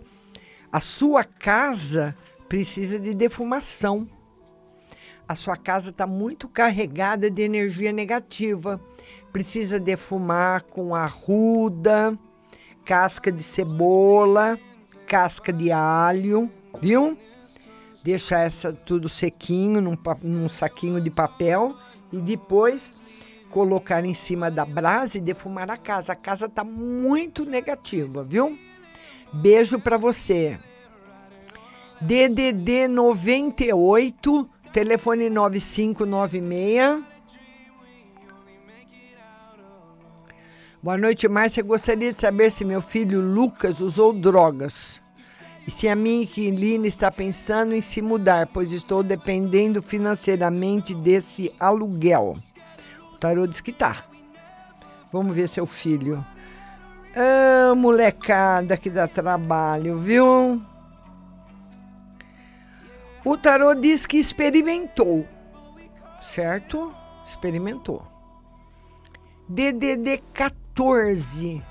[0.72, 2.16] a sua casa
[2.48, 4.08] precisa de defumação
[5.28, 8.80] a sua casa está muito carregada de energia negativa.
[9.34, 12.18] Precisa defumar com arruda,
[12.86, 14.58] casca de cebola,
[15.06, 16.50] casca de alho,
[16.82, 17.18] viu?
[18.04, 21.76] Deixar essa tudo sequinho num, num saquinho de papel
[22.12, 22.94] e depois
[23.50, 26.14] colocar em cima da brasa e defumar a casa.
[26.14, 28.58] A casa está muito negativa, viu?
[29.34, 30.58] Beijo para você.
[32.00, 37.04] DDD 98 Telefone 9596.
[40.84, 41.64] Boa noite, Márcia.
[41.64, 45.02] Gostaria de saber se meu filho Lucas usou drogas.
[45.66, 51.52] E se a minha inquilina está pensando em se mudar, pois estou dependendo financeiramente desse
[51.60, 52.38] aluguel.
[53.14, 54.06] O tarô diz que tá.
[55.12, 56.24] Vamos ver seu filho.
[57.16, 60.62] Ah, molecada que dá trabalho, viu?
[63.28, 65.28] O tarô diz que experimentou,
[66.22, 66.96] certo?
[67.26, 68.02] Experimentou.
[69.50, 71.62] DDD 14,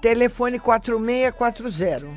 [0.00, 2.08] telefone 4640.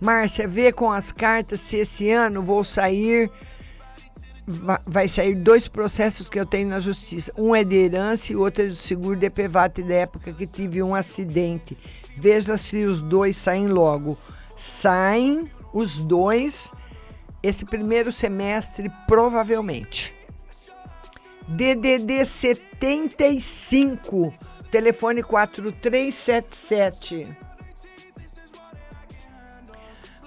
[0.00, 3.30] Márcia, vê com as cartas se esse ano vou sair.
[4.84, 7.32] Vai sair dois processos que eu tenho na justiça.
[7.38, 10.44] Um é de herança e o outro é do seguro de PVAT da época que
[10.44, 11.78] tive um acidente.
[12.16, 14.18] Veja se os dois saem logo.
[14.56, 16.72] Saem os dois
[17.42, 20.14] esse primeiro semestre, provavelmente.
[21.48, 24.32] DDD 75,
[24.70, 27.26] telefone 4377.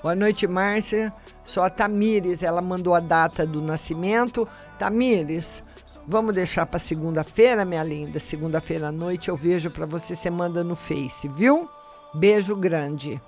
[0.02, 1.14] Boa noite, Márcia.
[1.44, 4.50] Só a Tamires, ela mandou a data do nascimento.
[4.78, 5.64] Tamires,
[6.08, 8.20] vamos deixar para segunda-feira, minha linda.
[8.20, 11.70] Segunda-feira à noite eu vejo para você, você manda no Face, viu?
[12.14, 13.22] Beijo grande.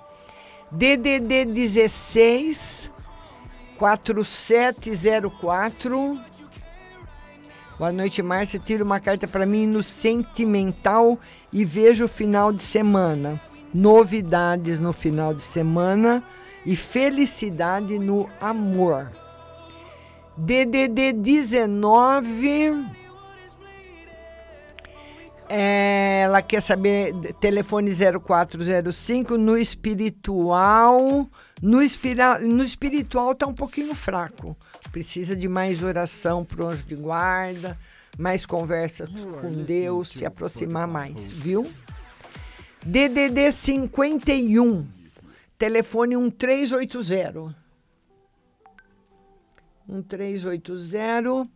[0.70, 2.90] DDD 16
[3.78, 6.20] 4704.
[7.78, 8.58] Boa noite, Márcia.
[8.58, 11.18] Tira uma carta para mim no sentimental
[11.52, 13.40] e vejo o final de semana.
[13.72, 16.22] Novidades no final de semana
[16.64, 19.12] e felicidade no amor.
[20.36, 23.05] DDD 19
[25.48, 31.28] é, ela quer saber telefone 0405 no espiritual.
[31.62, 34.56] No, espira, no espiritual tá um pouquinho fraco.
[34.92, 37.78] Precisa de mais oração pro anjo de guarda,
[38.18, 39.08] mais conversa
[39.40, 41.66] com Deus, se aproximar mais, viu?
[42.84, 44.86] DDD 51,
[45.58, 47.54] telefone 1380.
[49.88, 51.55] 1380.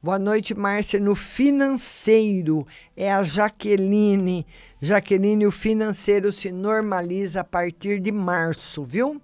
[0.00, 1.00] Boa noite, Márcia.
[1.00, 2.64] No financeiro
[2.96, 4.46] é a Jaqueline.
[4.80, 9.20] Jaqueline, o financeiro se normaliza a partir de março, viu?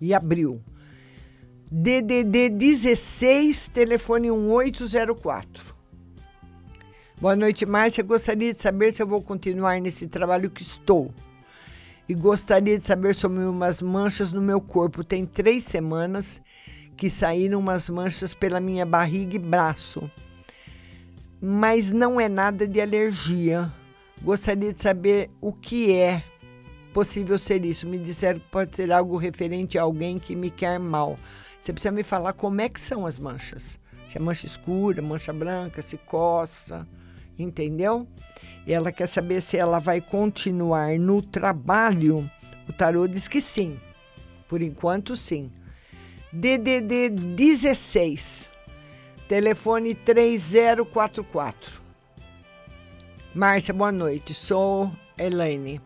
[0.00, 0.62] E abril.
[1.68, 5.74] DDD 16, telefone 1804.
[7.20, 8.04] Boa noite, Márcia.
[8.04, 11.12] Gostaria de saber se eu vou continuar nesse trabalho que estou.
[12.08, 15.02] E gostaria de saber sobre umas manchas no meu corpo.
[15.02, 16.40] Tem três semanas
[16.96, 20.10] que saíram umas manchas pela minha barriga e braço.
[21.40, 23.72] Mas não é nada de alergia.
[24.22, 26.22] Gostaria de saber o que é
[26.92, 27.86] possível ser isso.
[27.86, 31.18] Me disseram que pode ser algo referente a alguém que me quer mal.
[31.60, 33.78] Você precisa me falar como é que são as manchas.
[34.06, 36.86] Se é mancha escura, mancha branca, se coça,
[37.38, 38.06] entendeu?
[38.66, 42.30] E ela quer saber se ela vai continuar no trabalho.
[42.68, 43.78] O tarô diz que sim.
[44.48, 45.50] Por enquanto, sim.
[46.36, 48.50] DDD 16,
[49.28, 51.80] telefone 3044.
[53.32, 54.34] Márcia, boa noite.
[54.34, 55.80] Sou Elaine.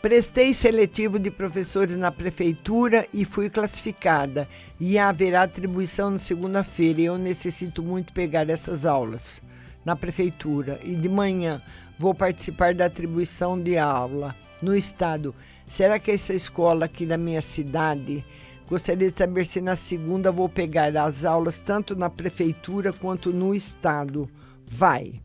[0.00, 4.48] Prestei seletivo de professores na prefeitura e fui classificada.
[4.80, 7.02] E haverá atribuição na segunda-feira.
[7.02, 9.42] Eu necessito muito pegar essas aulas
[9.84, 10.80] na prefeitura.
[10.82, 11.60] E de manhã
[11.98, 15.34] vou participar da atribuição de aula no estado.
[15.68, 18.24] Será que essa escola aqui da minha cidade
[18.68, 23.54] Gostaria de saber se na segunda vou pegar as aulas tanto na prefeitura quanto no
[23.54, 24.28] estado.
[24.66, 25.20] Vai.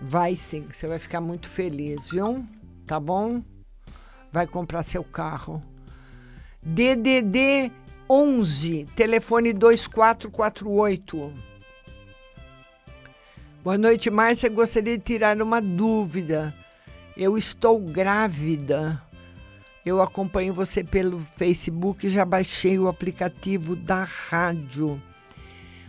[0.00, 2.44] Vai sim, você vai ficar muito feliz, viu?
[2.86, 3.42] Tá bom?
[4.32, 5.62] Vai comprar seu carro.
[6.62, 7.70] DDD
[8.08, 11.32] 11, telefone 2448.
[13.62, 14.50] Boa noite, Márcia.
[14.50, 16.54] Gostaria de tirar uma dúvida.
[17.16, 19.02] Eu estou grávida.
[19.84, 25.00] Eu acompanho você pelo Facebook, já baixei o aplicativo da rádio.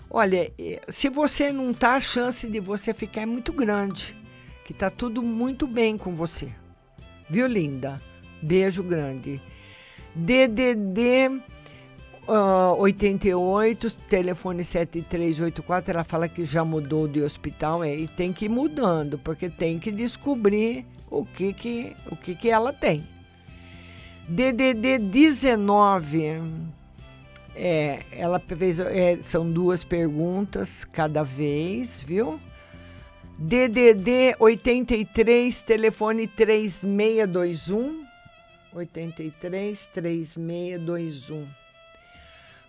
[0.10, 4.16] Olha, eh, se você não tá, a chance de você ficar é muito grande.
[4.66, 6.50] Que tá tudo muito bem com você.
[7.30, 8.02] Viu, linda?
[8.42, 9.42] Beijo grande.
[10.14, 11.42] DDD
[12.28, 15.92] uh, 88, telefone 7384.
[15.92, 19.80] Ela fala que já mudou de hospital é, e tem que ir mudando, porque tem
[19.80, 23.08] que descobrir o que, que, o que, que ela tem.
[24.28, 26.42] DDD 19.
[27.56, 28.80] É, ela fez.
[28.80, 32.40] É, são duas perguntas cada vez, viu?
[33.38, 38.04] DDD 83, telefone 3621.
[38.74, 41.48] 83 3621.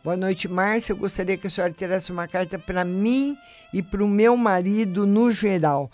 [0.04, 0.92] Boa noite, Márcia.
[0.92, 3.36] Eu gostaria que a senhora tirasse uma carta para mim
[3.72, 5.90] e para o meu marido no geral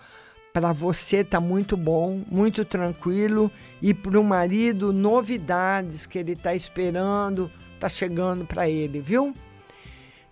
[0.52, 3.50] para você tá muito bom, muito tranquilo
[3.80, 7.50] e para o marido novidades que ele tá esperando,
[7.80, 9.34] tá chegando para ele, viu?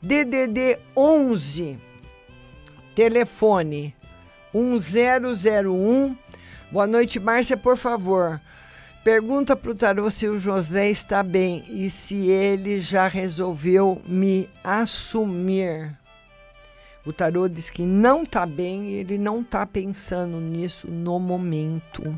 [0.03, 1.79] DDD 11
[2.95, 3.95] telefone
[4.53, 6.17] 1001.
[6.71, 8.41] Boa noite, Márcia, por favor.
[9.03, 14.49] Pergunta para o tarô se o José está bem e se ele já resolveu me
[14.63, 16.00] assumir.
[17.11, 22.17] O tarô diz que não está bem e ele não está pensando nisso no momento.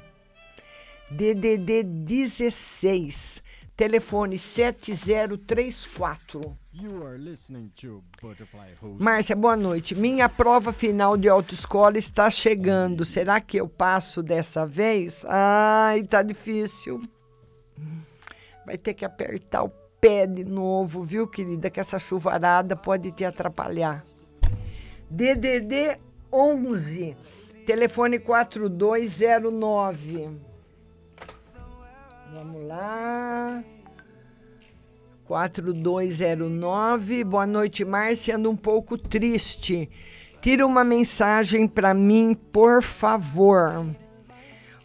[1.11, 3.43] DDD 16,
[3.75, 6.43] telefone 7034.
[9.01, 9.95] Márcia, boa noite.
[9.95, 13.03] Minha prova final de autoescola está chegando.
[13.03, 15.25] Será que eu passo dessa vez?
[15.27, 17.01] Ai, tá difícil.
[18.67, 21.71] Vai ter que apertar o pé de novo, viu, querida?
[21.71, 24.05] Que essa chuvarada pode te atrapalhar.
[25.15, 25.99] DDD
[26.33, 27.15] 11,
[27.67, 30.31] telefone 4209.
[32.33, 33.63] Vamos lá.
[35.27, 37.25] 4209.
[37.25, 38.37] Boa noite, Márcia.
[38.37, 39.91] Ando um pouco triste.
[40.41, 43.85] Tira uma mensagem para mim, por favor.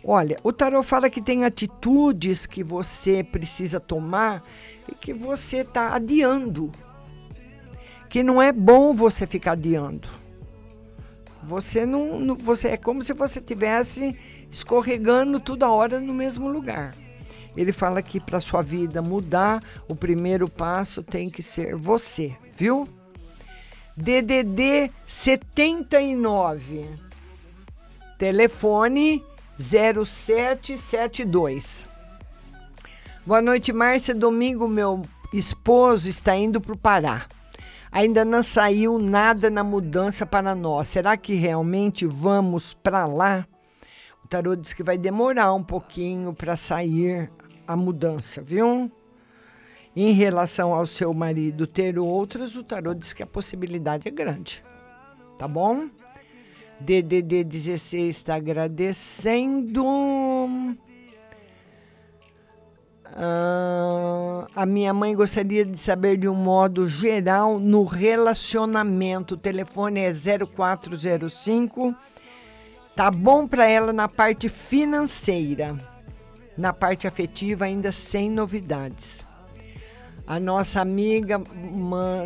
[0.04, 4.44] Olha, o tarot fala que tem atitudes que você precisa tomar
[4.92, 6.70] e que você está adiando
[8.10, 10.08] que não é bom você ficar adiando.
[11.48, 14.16] Você não, não- você é como se você tivesse
[14.52, 16.94] escorregando toda hora no mesmo lugar.
[17.56, 22.88] Ele fala que para sua vida mudar, o primeiro passo tem que ser você, viu?
[23.96, 26.86] DDD 79.
[28.20, 29.24] Telefone
[29.58, 31.88] 0772.
[33.26, 34.14] Boa noite, Márcia.
[34.14, 35.02] Domingo, meu
[35.34, 37.26] esposo está indo para o Pará.
[37.98, 40.88] Ainda não saiu nada na mudança para nós.
[40.88, 43.48] Será que realmente vamos para lá?
[44.24, 47.32] O tarô diz que vai demorar um pouquinho para sair
[47.66, 48.92] a mudança, viu?
[49.96, 54.64] Em relação ao seu marido ter outras, o tarô diz que a possibilidade é grande.
[55.36, 55.90] Tá bom?
[56.80, 59.84] DDD 16 está agradecendo.
[63.20, 69.34] Ah, a minha mãe gostaria de saber de um modo geral no relacionamento.
[69.34, 71.96] O telefone é 0405.
[72.96, 75.76] Tá bom para ela na parte financeira.
[76.56, 79.26] Na parte afetiva, ainda sem novidades.
[80.28, 81.42] A nossa amiga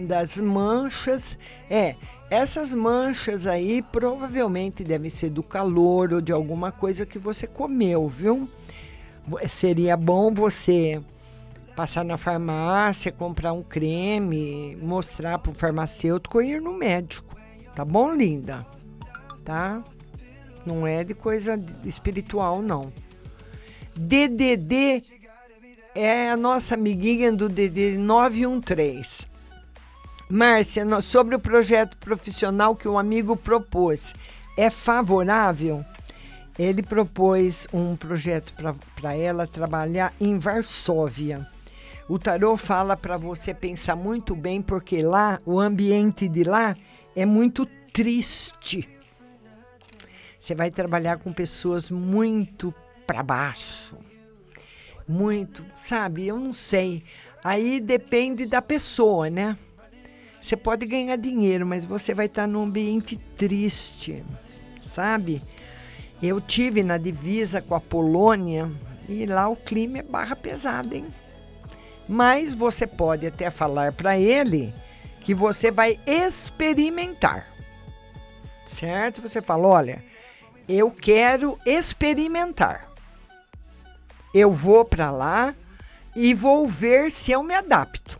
[0.05, 1.37] das manchas.
[1.69, 1.95] É,
[2.29, 8.09] essas manchas aí provavelmente devem ser do calor ou de alguma coisa que você comeu,
[8.09, 8.49] viu?
[9.49, 11.01] Seria bom você
[11.75, 17.35] passar na farmácia, comprar um creme, mostrar para o farmacêutico e ir no médico.
[17.75, 18.65] Tá bom, linda?
[19.43, 19.83] Tá?
[20.65, 22.91] Não é de coisa espiritual, não.
[23.95, 25.03] DDD
[25.95, 29.27] é a nossa amiguinha do DD 913.
[30.29, 34.13] Márcia, sobre o projeto profissional que o amigo propôs,
[34.57, 35.83] é favorável?
[36.61, 38.53] Ele propôs um projeto
[38.95, 41.47] para ela trabalhar em Varsóvia.
[42.07, 46.77] O tarô fala para você pensar muito bem, porque lá, o ambiente de lá
[47.15, 48.87] é muito triste.
[50.39, 52.71] Você vai trabalhar com pessoas muito
[53.07, 53.97] para baixo.
[55.07, 56.27] Muito, sabe?
[56.27, 57.03] Eu não sei.
[57.43, 59.57] Aí depende da pessoa, né?
[60.39, 64.23] Você pode ganhar dinheiro, mas você vai estar num ambiente triste,
[64.79, 65.41] sabe?
[66.21, 68.71] Eu tive na divisa com a Polônia
[69.09, 71.07] e lá o clima é barra pesada, hein?
[72.07, 74.73] Mas você pode até falar para ele
[75.21, 77.47] que você vai experimentar.
[78.65, 79.21] Certo?
[79.21, 80.03] Você fala, olha,
[80.67, 82.89] eu quero experimentar.
[84.33, 85.55] Eu vou para lá
[86.15, 88.19] e vou ver se eu me adapto.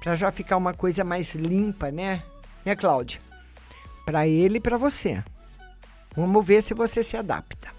[0.00, 2.22] Para já ficar uma coisa mais limpa, né?
[2.64, 3.20] Né, Cláudia?
[4.04, 5.22] Para ele e para você.
[6.16, 7.72] Vamos ver se você se adapta.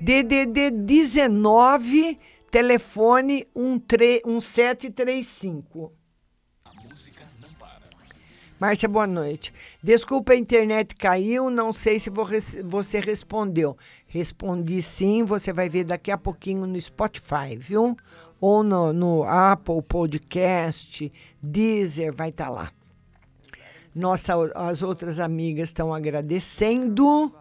[0.00, 2.18] DDD 19,
[2.50, 5.92] telefone 1735.
[8.58, 9.52] Márcia, boa noite.
[9.82, 12.26] Desculpa, a internet caiu, não sei se vo-
[12.64, 13.74] você respondeu.
[14.06, 17.96] Respondi sim, você vai ver daqui a pouquinho no Spotify, viu?
[18.38, 21.10] Ou no, no Apple Podcast,
[21.42, 22.70] Deezer, vai estar lá.
[23.94, 27.34] Nossa, as outras amigas estão agradecendo.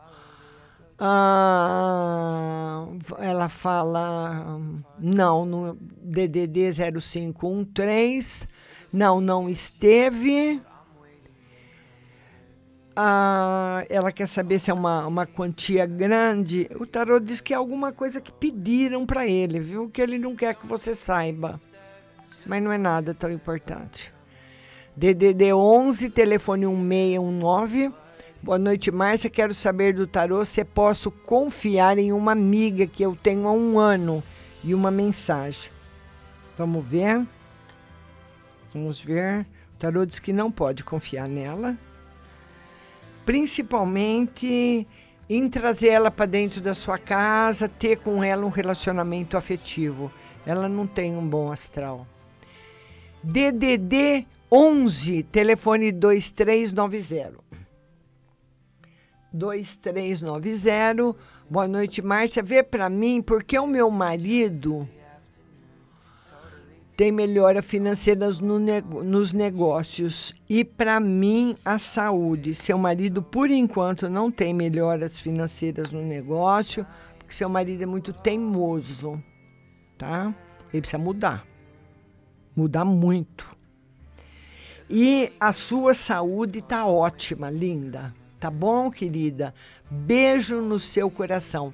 [0.99, 2.85] Ah,
[3.19, 4.59] ela fala
[4.99, 8.47] não no DDD 0513
[8.91, 10.61] não não esteve.
[12.95, 16.69] Ah, ela quer saber se é uma, uma quantia grande.
[16.77, 19.89] O tarô diz que é alguma coisa que pediram para ele viu?
[19.89, 21.61] Que ele não quer que você saiba.
[22.45, 24.13] Mas não é nada tão importante.
[24.97, 27.93] DDD 11 telefone 1619
[28.41, 29.29] Boa noite, Márcia.
[29.29, 33.77] Quero saber do tarô se posso confiar em uma amiga que eu tenho há um
[33.77, 34.23] ano
[34.63, 35.69] e uma mensagem.
[36.57, 37.27] Vamos ver.
[38.73, 39.45] Vamos ver.
[39.75, 41.77] O tarô diz que não pode confiar nela.
[43.25, 44.87] Principalmente
[45.29, 50.09] em trazer ela para dentro da sua casa, ter com ela um relacionamento afetivo.
[50.45, 52.07] Ela não tem um bom astral.
[53.21, 57.49] DDD 11, telefone 2390.
[59.31, 61.15] 2390.
[61.49, 62.43] Boa noite, Márcia.
[62.43, 64.87] Vê para mim porque o meu marido
[66.99, 68.59] tem melhora financeira no
[69.03, 72.53] nos negócios e para mim a saúde.
[72.53, 76.85] Seu marido, por enquanto, não tem melhoras financeiras no negócio,
[77.17, 79.23] porque seu marido é muito teimoso,
[79.97, 80.35] tá?
[80.73, 81.47] Ele precisa mudar.
[82.53, 83.57] Mudar muito.
[84.89, 88.13] E a sua saúde tá ótima, linda.
[88.39, 89.53] Tá bom, querida?
[89.91, 91.73] Beijo no seu coração.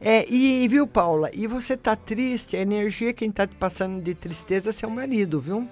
[0.00, 1.30] É, e viu, Paula?
[1.32, 2.56] E você tá triste?
[2.56, 5.68] A energia quem tá te passando de tristeza é seu marido, viu?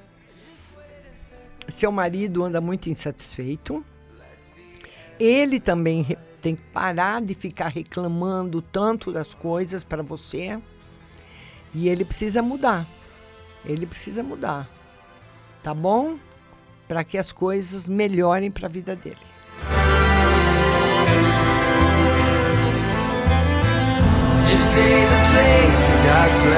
[1.68, 3.84] Seu marido anda muito insatisfeito.
[5.20, 10.58] ele também tem que parar de ficar reclamando tanto das coisas para você.
[11.72, 12.86] E ele precisa mudar.
[13.64, 14.68] Ele precisa mudar.
[15.62, 16.18] Tá bom?
[16.88, 19.33] Para que as coisas melhorem para a vida dele.
[24.74, 26.54] Say the place and I swear